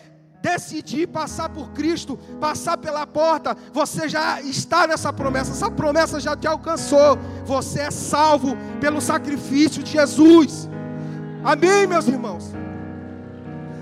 [0.41, 6.35] decidir passar por Cristo, passar pela porta, você já está nessa promessa, essa promessa já
[6.35, 7.17] te alcançou.
[7.45, 10.67] Você é salvo pelo sacrifício de Jesus.
[11.43, 12.51] Amém, meus irmãos?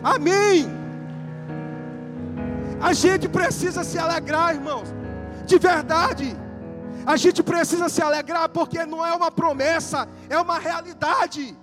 [0.04, 0.68] Amém.
[2.82, 4.94] A gente precisa se alegrar, irmãos,
[5.46, 6.36] de verdade.
[7.06, 11.58] A gente precisa se alegrar porque não é uma promessa, é uma realidade.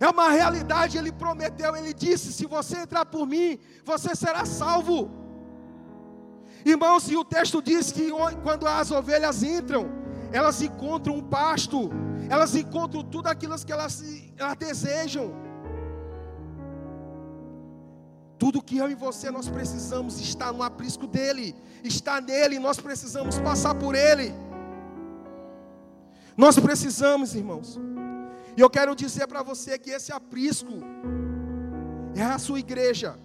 [0.00, 5.10] É uma realidade, ele prometeu, ele disse: se você entrar por mim, você será salvo.
[6.64, 8.10] Irmãos, e o texto diz que
[8.42, 9.90] quando as ovelhas entram,
[10.32, 11.90] elas encontram um pasto,
[12.30, 14.02] elas encontram tudo aquilo que elas,
[14.38, 15.34] elas desejam.
[18.38, 23.38] Tudo que eu e você nós precisamos está no aprisco dele, está nele, nós precisamos
[23.38, 24.32] passar por ele.
[26.38, 27.78] Nós precisamos, irmãos.
[28.60, 30.74] E eu quero dizer para você que esse aprisco
[32.14, 33.18] é a sua igreja.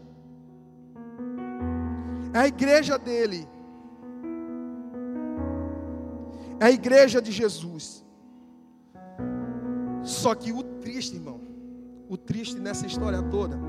[2.34, 3.46] É a igreja dele.
[6.58, 8.06] É a igreja de Jesus.
[10.04, 11.42] Só que o triste, irmão,
[12.08, 13.60] o triste nessa história toda,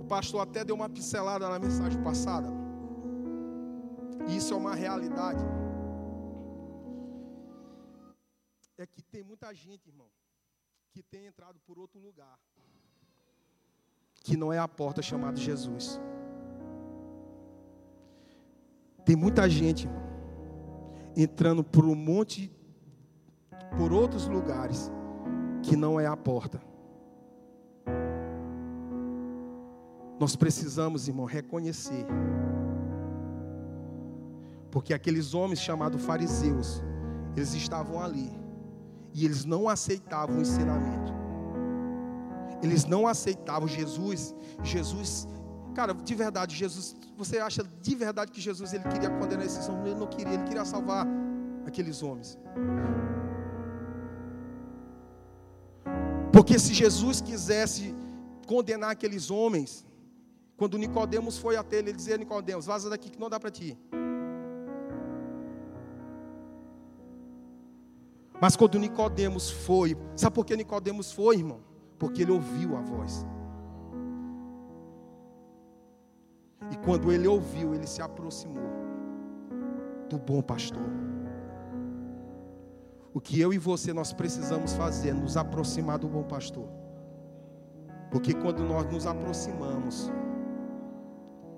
[0.00, 2.48] o pastor até deu uma pincelada na mensagem passada.
[4.26, 5.44] Isso é uma realidade.
[8.78, 10.06] É que tem muita gente, irmão,
[10.92, 12.38] que tem entrado por outro lugar,
[14.22, 16.00] que não é a porta chamada Jesus.
[19.04, 20.02] Tem muita gente, irmão,
[21.16, 22.52] entrando por um monte,
[23.76, 24.92] por outros lugares,
[25.64, 26.62] que não é a porta.
[30.20, 32.06] Nós precisamos, irmão, reconhecer.
[34.70, 36.80] Porque aqueles homens chamados fariseus,
[37.36, 38.47] eles estavam ali.
[39.18, 41.12] E eles não aceitavam o ensinamento.
[42.62, 44.34] Eles não aceitavam Jesus.
[44.62, 45.26] Jesus
[45.78, 49.90] Cara, de verdade, Jesus, você acha de verdade que Jesus ele queria condenar esses homens?
[49.90, 51.06] Ele não queria, ele queria salvar
[51.64, 52.36] aqueles homens.
[56.32, 57.94] Porque se Jesus quisesse
[58.44, 59.86] condenar aqueles homens,
[60.56, 63.78] quando Nicodemos foi até ele, ele dizia: Nicodemos, vaza daqui que não dá para ti.
[68.40, 71.60] Mas quando Nicodemos foi, sabe por que Nicodemos foi, irmão?
[71.98, 73.26] Porque ele ouviu a voz.
[76.70, 78.68] E quando ele ouviu, ele se aproximou
[80.08, 80.82] do bom pastor.
[83.12, 86.68] O que eu e você nós precisamos fazer é nos aproximar do bom pastor.
[88.10, 90.10] Porque quando nós nos aproximamos,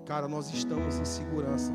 [0.05, 1.71] cara, nós estamos em segurança.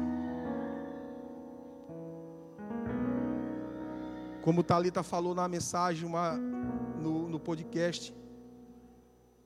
[4.46, 8.14] Como Talita falou na mensagem, uma, no, no podcast,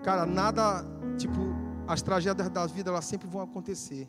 [0.02, 0.84] cara, nada
[1.16, 1.40] tipo
[1.88, 4.06] as tragédias da vida elas sempre vão acontecer.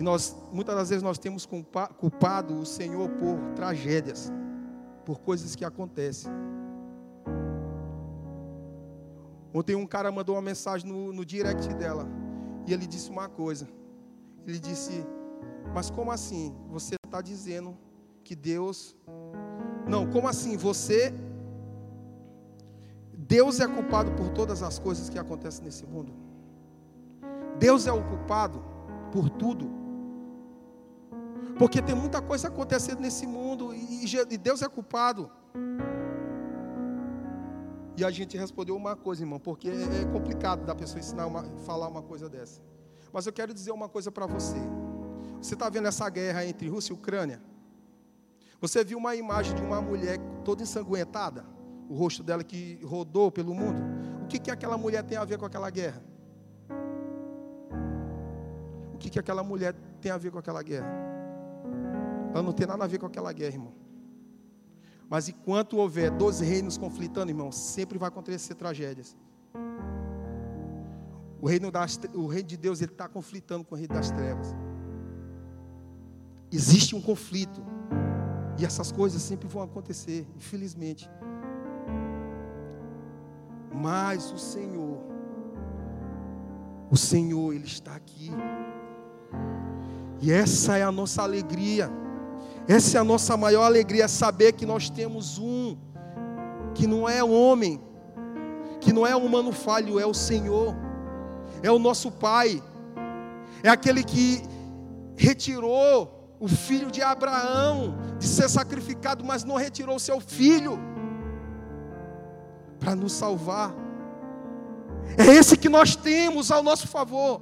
[0.00, 1.46] E nós, muitas das vezes, nós temos
[1.96, 4.32] culpado o Senhor por tragédias,
[5.04, 6.32] por coisas que acontecem.
[9.54, 12.08] Ontem um cara mandou uma mensagem no, no direct dela,
[12.66, 13.68] e ele disse uma coisa.
[14.44, 15.06] Ele disse:
[15.72, 16.52] Mas como assim?
[16.68, 17.78] Você está dizendo
[18.22, 18.96] que Deus.
[19.86, 20.56] Não, como assim?
[20.56, 21.12] Você
[23.32, 26.12] Deus é culpado por todas as coisas que acontecem nesse mundo.
[27.58, 28.62] Deus é o culpado
[29.10, 29.70] por tudo.
[31.58, 35.30] Porque tem muita coisa acontecendo nesse mundo e Deus é culpado.
[37.96, 41.44] E a gente respondeu uma coisa, irmão, porque é, é complicado da pessoa ensinar uma,
[41.64, 42.60] falar uma coisa dessa.
[43.12, 44.58] Mas eu quero dizer uma coisa para você.
[45.40, 47.40] Você está vendo essa guerra entre Rússia e Ucrânia?
[48.62, 51.44] Você viu uma imagem de uma mulher toda ensanguentada?
[51.92, 53.78] o rosto dela que rodou pelo mundo.
[54.22, 56.02] O que, que aquela mulher tem a ver com aquela guerra?
[58.94, 60.88] O que, que aquela mulher tem a ver com aquela guerra?
[62.32, 63.74] Ela não tem nada a ver com aquela guerra, irmão.
[65.06, 69.14] Mas enquanto houver dois reinos conflitando, irmão, sempre vai acontecer tragédias.
[71.42, 74.54] O reino, das, o reino de Deus está conflitando com o reino das trevas.
[76.50, 77.62] Existe um conflito.
[78.58, 81.10] E essas coisas sempre vão acontecer, infelizmente.
[83.74, 84.98] Mas o Senhor,
[86.90, 88.30] o Senhor, Ele está aqui.
[90.20, 91.90] E essa é a nossa alegria.
[92.68, 95.76] Essa é a nossa maior alegria, saber que nós temos um
[96.74, 97.80] que não é homem,
[98.80, 100.74] que não é humano falho, é o Senhor,
[101.62, 102.62] é o nosso Pai,
[103.62, 104.42] é aquele que
[105.16, 110.76] retirou o filho de Abraão de ser sacrificado, mas não retirou seu filho
[112.80, 113.72] para nos salvar.
[115.16, 117.40] É esse que nós temos ao nosso favor.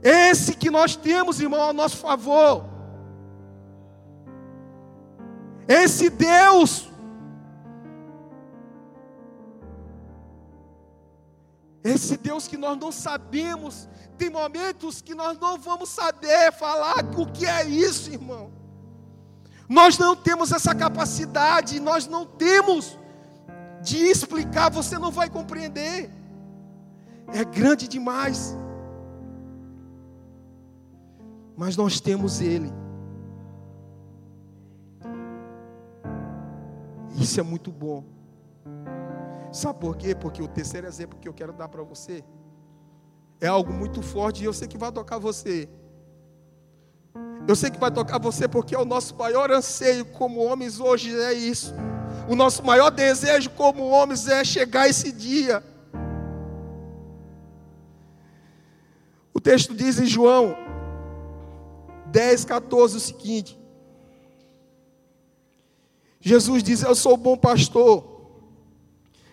[0.00, 2.64] Esse que nós temos, irmão, ao nosso favor.
[5.66, 6.87] Esse Deus
[11.88, 17.24] Esse Deus que nós não sabemos, tem momentos que nós não vamos saber falar o
[17.26, 18.52] que é isso, irmão.
[19.66, 22.98] Nós não temos essa capacidade, nós não temos
[23.82, 26.10] de explicar, você não vai compreender.
[27.32, 28.54] É grande demais.
[31.56, 32.70] Mas nós temos Ele.
[37.16, 38.17] Isso é muito bom.
[39.58, 40.14] Sabe por quê?
[40.14, 42.22] Porque o terceiro exemplo que eu quero dar para você
[43.40, 45.68] é algo muito forte e eu sei que vai tocar você.
[47.46, 51.12] Eu sei que vai tocar você porque é o nosso maior anseio como homens hoje
[51.12, 51.74] é isso.
[52.28, 55.60] O nosso maior desejo como homens é chegar esse dia.
[59.34, 60.54] O texto diz em João
[62.06, 63.58] 10, 14 o seguinte:
[66.20, 68.17] Jesus diz: Eu sou o bom pastor.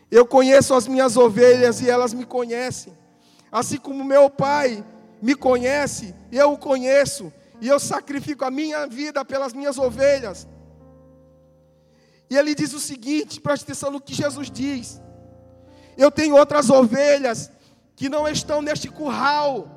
[0.10, 2.94] Eu conheço as minhas ovelhas e elas me conhecem.
[3.52, 4.84] Assim como meu Pai
[5.22, 7.32] me conhece, eu o conheço
[7.62, 10.48] e eu sacrifico a minha vida pelas minhas ovelhas.
[12.30, 15.02] E ele diz o seguinte: preste atenção no que Jesus diz.
[15.98, 17.50] Eu tenho outras ovelhas
[17.96, 19.72] que não estão neste curral.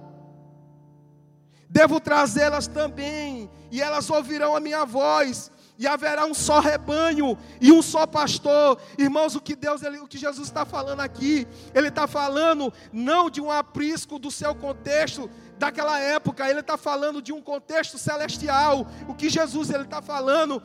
[1.70, 7.70] Devo trazê-las também, e elas ouvirão a minha voz, e haverá um só rebanho e
[7.70, 8.78] um só pastor.
[8.98, 13.40] Irmãos, o que Deus, o que Jesus está falando aqui, Ele está falando não de
[13.40, 18.86] um aprisco do seu contexto daquela época, Ele está falando de um contexto celestial.
[19.06, 20.60] O que Jesus ele está falando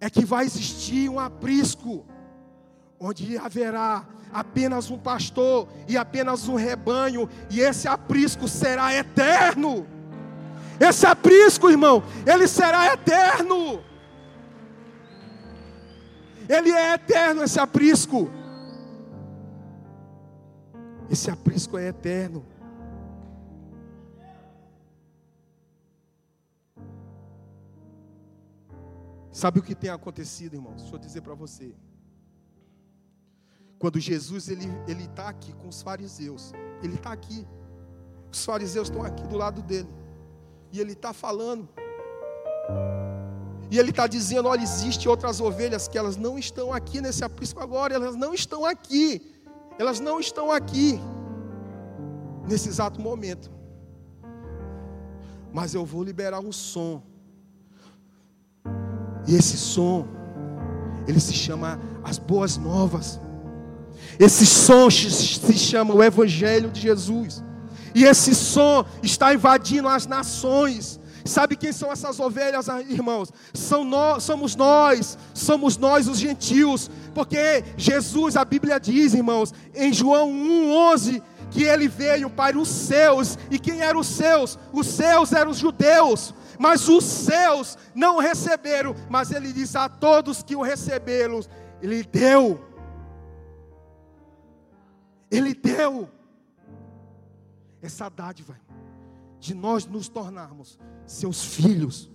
[0.00, 2.04] é que vai existir um aprisco
[2.98, 9.86] onde haverá apenas um pastor e apenas um rebanho, e esse aprisco será eterno.
[10.80, 13.82] Esse aprisco, irmão, ele será eterno.
[16.48, 18.30] Ele é eterno, esse aprisco.
[21.10, 22.44] Esse aprisco é eterno.
[29.32, 30.80] Sabe o que tem acontecido, irmãos?
[30.80, 31.74] Deixa eu dizer para você.
[33.78, 37.46] Quando Jesus ele ele está aqui com os fariseus, ele está aqui.
[38.32, 39.88] Os fariseus estão aqui do lado dele
[40.72, 41.68] e ele está falando.
[43.70, 47.60] E ele está dizendo: olha, existem outras ovelhas que elas não estão aqui nesse aprisco
[47.60, 49.22] agora, elas não estão aqui,
[49.78, 51.00] elas não estão aqui,
[52.48, 53.50] nesse exato momento.
[55.52, 57.02] Mas eu vou liberar um som,
[59.26, 60.06] e esse som,
[61.06, 63.20] ele se chama as boas novas.
[64.18, 67.42] Esse som se chama o Evangelho de Jesus.
[67.94, 71.00] E esse som está invadindo as nações.
[71.26, 73.32] Sabe quem são essas ovelhas, ah, irmãos?
[73.52, 79.92] São nós, somos nós, somos nós os gentios, porque Jesus, a Bíblia diz, irmãos, em
[79.92, 83.38] João 1:11, que ele veio para os seus.
[83.50, 84.58] E quem eram os seus?
[84.72, 86.34] Os seus eram os judeus.
[86.58, 91.40] Mas os seus não receberam, mas ele diz a todos que o receberam,
[91.82, 92.60] ele deu.
[95.30, 96.08] Ele deu
[97.82, 98.56] essa dádiva
[99.46, 102.10] de nós nos tornarmos seus filhos.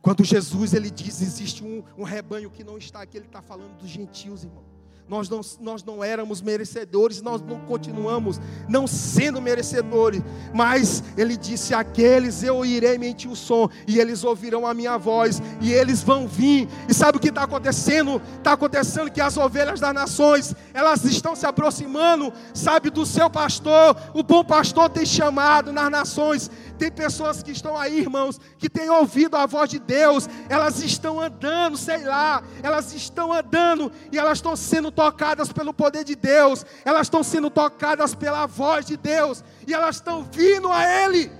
[0.00, 3.76] Quando Jesus ele diz existe um, um rebanho que não está aqui, ele está falando
[3.76, 4.71] dos gentios, irmão
[5.08, 10.22] nós não, nós não éramos merecedores, nós não continuamos não sendo merecedores,
[10.54, 15.42] mas Ele disse: Aqueles eu irei mentir o som, e eles ouvirão a minha voz,
[15.60, 16.68] e eles vão vir.
[16.88, 18.22] E sabe o que está acontecendo?
[18.38, 23.96] Está acontecendo que as ovelhas das nações, elas estão se aproximando, sabe, do seu pastor.
[24.14, 26.50] O bom pastor tem chamado nas nações,
[26.82, 31.20] tem pessoas que estão aí, irmãos, que têm ouvido a voz de Deus, elas estão
[31.20, 36.66] andando, sei lá, elas estão andando e elas estão sendo tocadas pelo poder de Deus,
[36.84, 41.30] elas estão sendo tocadas pela voz de Deus e elas estão vindo a Ele.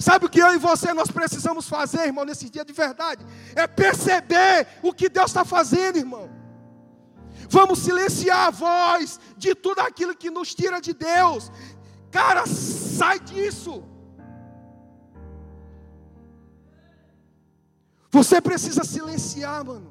[0.00, 3.24] Sabe o que eu e você nós precisamos fazer, irmão, nesse dia de verdade?
[3.54, 6.28] É perceber o que Deus está fazendo, irmão.
[7.48, 11.52] Vamos silenciar a voz de tudo aquilo que nos tira de Deus.
[12.10, 13.84] Cara, sai disso.
[18.10, 19.90] Você precisa silenciar, mano.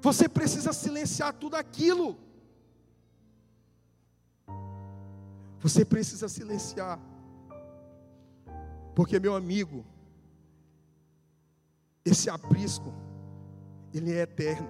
[0.00, 2.16] Você precisa silenciar tudo aquilo.
[5.58, 7.00] Você precisa silenciar.
[8.94, 9.84] Porque, meu amigo,
[12.04, 12.94] esse aprisco,
[13.92, 14.68] ele é eterno.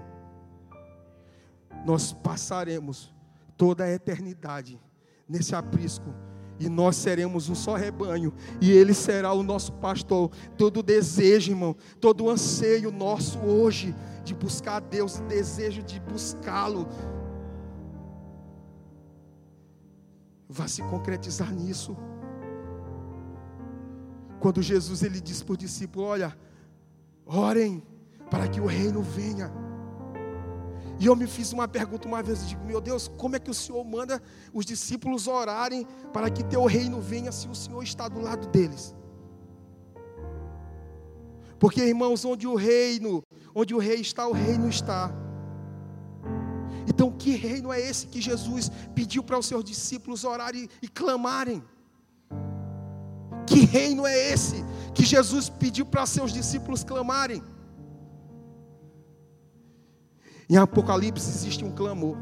[1.84, 3.14] Nós passaremos
[3.56, 4.80] toda a eternidade
[5.28, 6.14] nesse aprisco.
[6.58, 10.30] E nós seremos um só rebanho, e Ele será o nosso pastor.
[10.56, 13.94] Todo desejo, irmão, todo anseio nosso hoje
[14.24, 16.88] de buscar a Deus, desejo de buscá-lo,
[20.48, 21.96] vai se concretizar nisso.
[24.40, 26.36] Quando Jesus ele disse para o discípulo: Olha,
[27.26, 27.82] orem
[28.30, 29.52] para que o reino venha.
[30.98, 33.50] E eu me fiz uma pergunta uma vez, eu digo, meu Deus, como é que
[33.50, 34.22] o Senhor manda
[34.52, 38.94] os discípulos orarem para que teu reino venha se o Senhor está do lado deles?
[41.58, 43.22] Porque, irmãos, onde o reino,
[43.54, 45.10] onde o rei está, o reino está.
[46.86, 51.62] Então, que reino é esse que Jesus pediu para os seus discípulos orarem e clamarem?
[53.46, 57.42] Que reino é esse que Jesus pediu para seus discípulos clamarem?
[60.48, 62.16] Em Apocalipse existe um clamor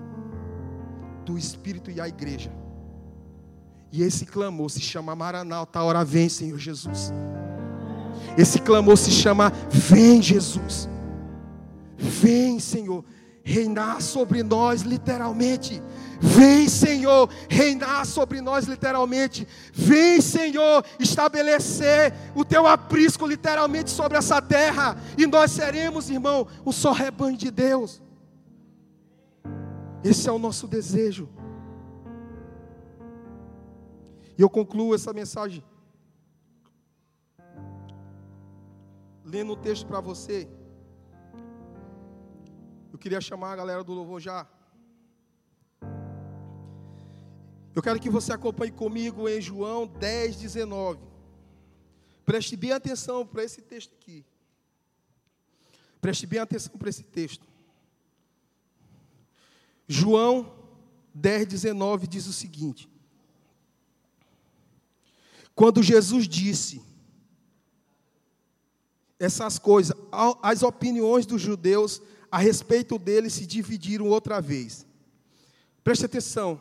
[1.24, 2.52] do Espírito e a igreja.
[3.92, 7.12] E esse clamor se chama Maranata, hora vem, Senhor Jesus.
[8.36, 10.88] Esse clamor se chama Vem, Jesus.
[11.96, 13.04] Vem, Senhor,
[13.44, 15.80] reinar sobre nós, literalmente.
[16.20, 19.46] Vem, Senhor, reinar sobre nós, literalmente.
[19.72, 24.96] Vem, Senhor, estabelecer o teu aprisco, literalmente, sobre essa terra.
[25.16, 28.02] E nós seremos, irmão, o só rebanho de Deus.
[30.04, 31.28] Esse é o nosso desejo.
[34.36, 35.64] E eu concluo essa mensagem
[39.24, 40.46] lendo um texto para você.
[42.92, 44.46] Eu queria chamar a galera do louvor já.
[47.74, 51.00] Eu quero que você acompanhe comigo em João 10, 19.
[52.24, 54.24] Preste bem atenção para esse texto aqui.
[56.00, 57.53] Preste bem atenção para esse texto.
[59.86, 60.52] João
[61.14, 62.88] 10, 19 diz o seguinte:
[65.54, 66.82] Quando Jesus disse
[69.18, 69.96] essas coisas,
[70.42, 74.84] as opiniões dos judeus a respeito dele se dividiram outra vez.
[75.84, 76.60] Preste atenção.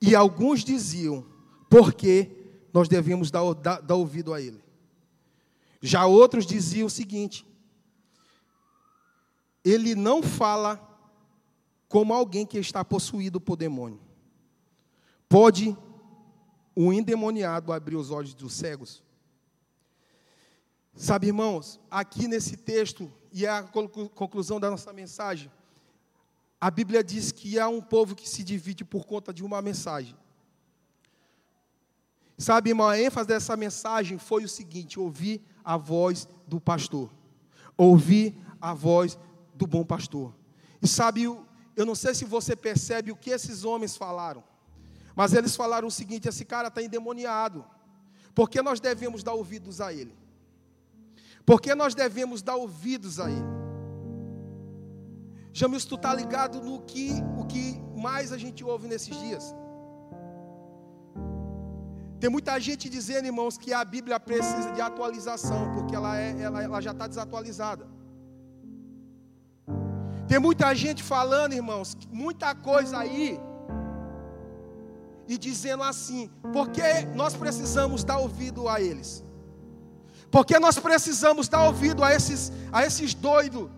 [0.00, 1.24] E alguns diziam,
[1.70, 2.30] porque
[2.72, 4.62] nós devemos dar, dar, dar ouvido a ele.
[5.80, 7.46] Já outros diziam o seguinte:
[9.64, 10.93] ele não fala
[11.94, 14.00] como alguém que está possuído por demônio.
[15.28, 15.78] Pode
[16.74, 19.00] o endemoniado abrir os olhos dos cegos?
[20.96, 25.48] Sabe, irmãos, aqui nesse texto, e é a conclusão da nossa mensagem,
[26.60, 30.16] a Bíblia diz que há um povo que se divide por conta de uma mensagem.
[32.36, 37.08] Sabe, irmão, a ênfase dessa mensagem foi o seguinte: ouvir a voz do pastor,
[37.76, 39.16] ouvir a voz
[39.54, 40.34] do bom pastor.
[40.82, 41.28] E sabe,
[41.76, 44.42] eu não sei se você percebe o que esses homens falaram,
[45.14, 47.64] mas eles falaram o seguinte: esse cara está endemoniado,
[48.34, 50.14] por que nós devemos dar ouvidos a ele?
[51.44, 53.54] Por que nós devemos dar ouvidos a ele?
[55.52, 59.54] Jamil, tu está ligado no que, o que mais a gente ouve nesses dias?
[62.18, 66.62] Tem muita gente dizendo, irmãos, que a Bíblia precisa de atualização, porque ela, é, ela,
[66.62, 67.86] ela já está desatualizada.
[70.34, 73.40] Tem muita gente falando, irmãos, muita coisa aí,
[75.28, 76.82] e dizendo assim, porque
[77.14, 79.22] nós precisamos dar ouvido a eles?
[80.32, 83.70] Porque nós precisamos dar ouvido a esses, a esses doidos?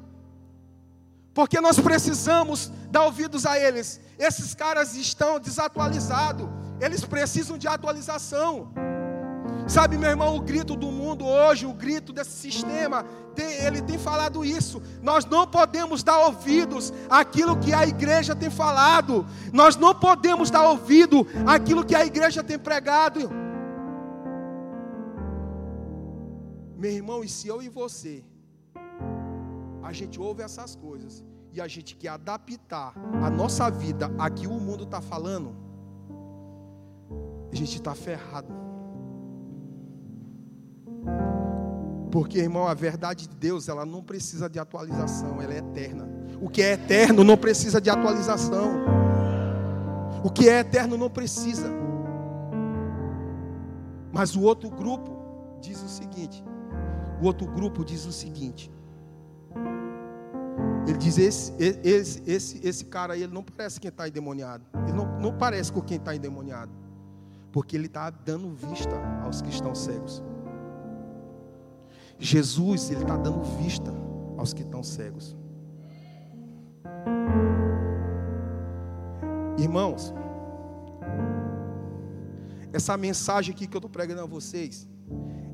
[1.35, 4.01] Porque nós precisamos dar ouvidos a eles?
[4.19, 6.49] Esses caras estão desatualizados,
[6.81, 8.73] eles precisam de atualização.
[9.69, 13.05] Sabe, meu irmão, o grito do mundo hoje, o grito desse sistema,
[13.35, 14.81] tem, ele tem falado isso.
[15.03, 19.27] Nós não podemos dar ouvidos àquilo que a igreja tem falado.
[19.53, 23.29] Nós não podemos dar ouvido àquilo que a igreja tem pregado.
[26.77, 28.23] Meu irmão, e se eu e você,
[29.83, 34.47] a gente ouve essas coisas e a gente quer adaptar a nossa vida a que
[34.47, 35.57] o mundo está falando,
[37.51, 38.66] a gente está ferrado.
[42.11, 46.09] Porque, irmão, a verdade de Deus, ela não precisa de atualização, ela é eterna.
[46.41, 48.85] O que é eterno não precisa de atualização.
[50.25, 51.69] O que é eterno não precisa.
[54.13, 56.45] Mas o outro grupo diz o seguinte:
[57.21, 58.71] o outro grupo diz o seguinte.
[60.87, 64.65] Ele diz: esse, esse, esse, esse cara aí, ele não parece quem está endemoniado.
[64.85, 66.73] Ele não, não parece com quem está endemoniado.
[67.53, 70.23] Porque ele está dando vista aos que estão cegos.
[72.19, 73.93] Jesus, Ele está dando vista
[74.37, 75.37] aos que estão cegos.
[79.59, 80.14] Irmãos,
[82.73, 84.87] essa mensagem aqui que eu estou pregando a vocês,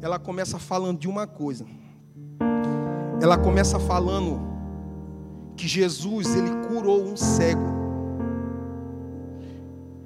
[0.01, 1.65] ela começa falando de uma coisa.
[3.21, 4.41] Ela começa falando
[5.57, 7.83] que Jesus ele curou um cego.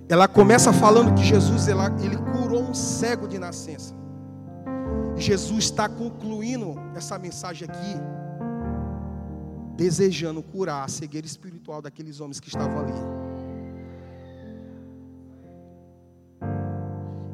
[0.09, 3.95] Ela começa falando que Jesus ele curou um cego de nascença.
[5.17, 7.95] Jesus está concluindo essa mensagem aqui,
[9.75, 12.93] desejando curar a cegueira espiritual daqueles homens que estavam ali.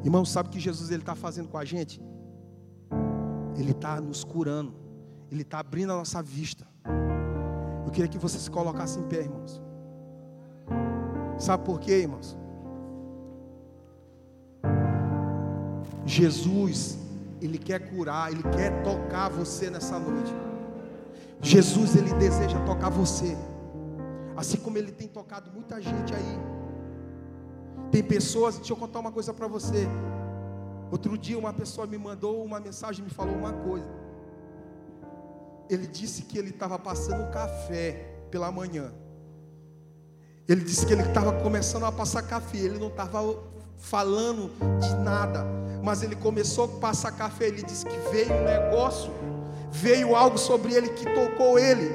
[0.03, 2.01] Irmão, sabe o que Jesus ele está fazendo com a gente?
[3.57, 4.73] Ele está nos curando.
[5.31, 6.67] Ele está abrindo a nossa vista.
[7.85, 9.61] Eu queria que você se colocasse em pé, irmãos.
[11.37, 12.37] Sabe por quê, irmãos?
[16.05, 16.97] Jesus,
[17.43, 20.33] Ele quer curar, Ele quer tocar você nessa noite.
[21.41, 23.37] Jesus, Ele deseja tocar você.
[24.35, 26.39] Assim como Ele tem tocado muita gente aí.
[27.91, 29.87] Tem pessoas, deixa eu contar uma coisa para você.
[30.89, 33.87] Outro dia uma pessoa me mandou uma mensagem, me falou uma coisa.
[35.69, 38.91] Ele disse que ele estava passando café pela manhã.
[40.47, 43.19] Ele disse que ele estava começando a passar café, ele não estava
[43.77, 45.45] falando de nada,
[45.83, 47.47] mas ele começou a passar café.
[47.47, 49.11] Ele disse que veio um negócio,
[49.69, 51.91] veio algo sobre ele que tocou ele,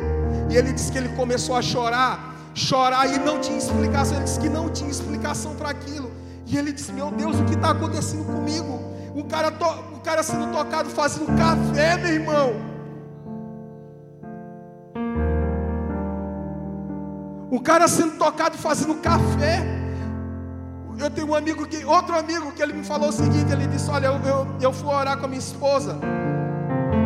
[0.51, 4.17] e ele disse que ele começou a chorar, chorar e não tinha explicação.
[4.17, 6.13] Ele disse que não tinha explicação para aquilo.
[6.47, 8.79] E ele disse: Meu Deus, o que está acontecendo comigo?
[9.15, 9.65] O cara, to,
[9.95, 12.69] o cara sendo tocado fazendo café, meu irmão.
[17.51, 19.78] O cara sendo tocado fazendo café.
[20.99, 23.89] Eu tenho um amigo que, outro amigo que ele me falou o seguinte: ele disse:
[23.89, 25.99] Olha, eu, eu, eu fui orar com a minha esposa.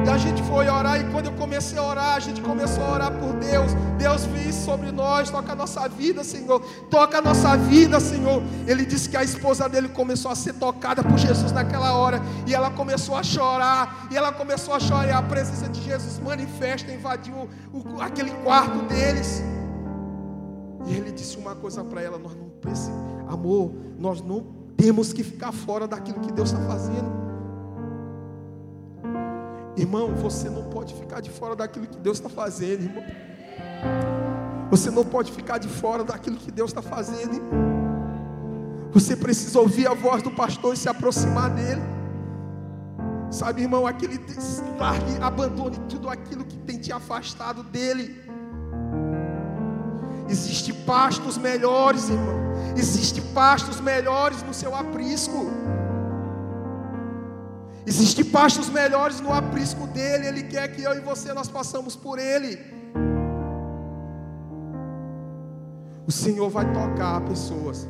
[0.05, 2.93] E a gente foi orar, e quando eu comecei a orar, a gente começou a
[2.93, 3.73] orar por Deus.
[3.99, 6.61] Deus fez sobre nós, toca a nossa vida, Senhor.
[6.91, 8.43] Toca a nossa vida, Senhor.
[8.67, 12.21] Ele disse que a esposa dele começou a ser tocada por Jesus naquela hora.
[12.47, 14.09] E ela começou a chorar.
[14.11, 15.09] E ela começou a chorar.
[15.09, 19.43] E a presença de Jesus manifesta, invadiu o, aquele quarto deles.
[20.87, 24.45] E ele disse uma coisa para ela: Nós não precisamos, amor, nós não
[24.77, 27.23] temos que ficar fora daquilo que Deus está fazendo.
[29.77, 33.03] Irmão, você não pode ficar de fora daquilo que Deus está fazendo, irmão.
[34.71, 37.35] Você não pode ficar de fora daquilo que Deus está fazendo.
[37.35, 37.73] Irmão.
[38.93, 41.81] Você precisa ouvir a voz do pastor e se aproximar dele.
[43.31, 44.21] Sabe, irmão, aquele
[44.79, 48.21] largue, abandone tudo aquilo que tem te afastado dele.
[50.33, 52.41] Existem pastos melhores, irmão.
[52.75, 55.51] Existem pastos melhores no seu aprisco.
[57.87, 60.27] Existem pastos melhores no aprisco dele.
[60.27, 62.59] Ele quer que eu e você nós passamos por ele.
[66.07, 67.87] O Senhor vai tocar pessoas.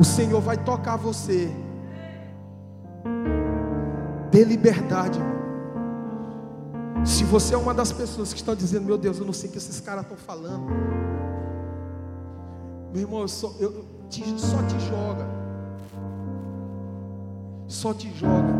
[0.00, 1.48] O Senhor vai tocar você.
[4.32, 5.20] Dê liberdade.
[7.04, 9.52] Se você é uma das pessoas que estão dizendo, meu Deus, eu não sei o
[9.52, 10.66] que esses caras estão falando.
[12.92, 15.44] Meu irmão, eu só, eu, te, só te joga
[17.74, 18.54] só te joga.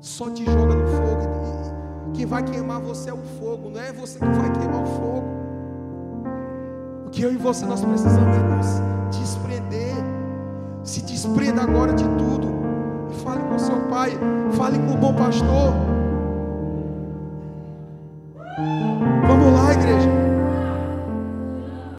[0.00, 2.12] Só te joga no fogo.
[2.14, 5.26] Quem vai queimar você é o fogo, não é você que vai queimar o fogo.
[7.06, 9.96] O que eu e você nós precisamos é nos desprender.
[10.84, 12.61] Se desprenda agora de tudo.
[13.12, 14.18] Fale com seu pai,
[14.52, 16.01] fale com o bom pastor.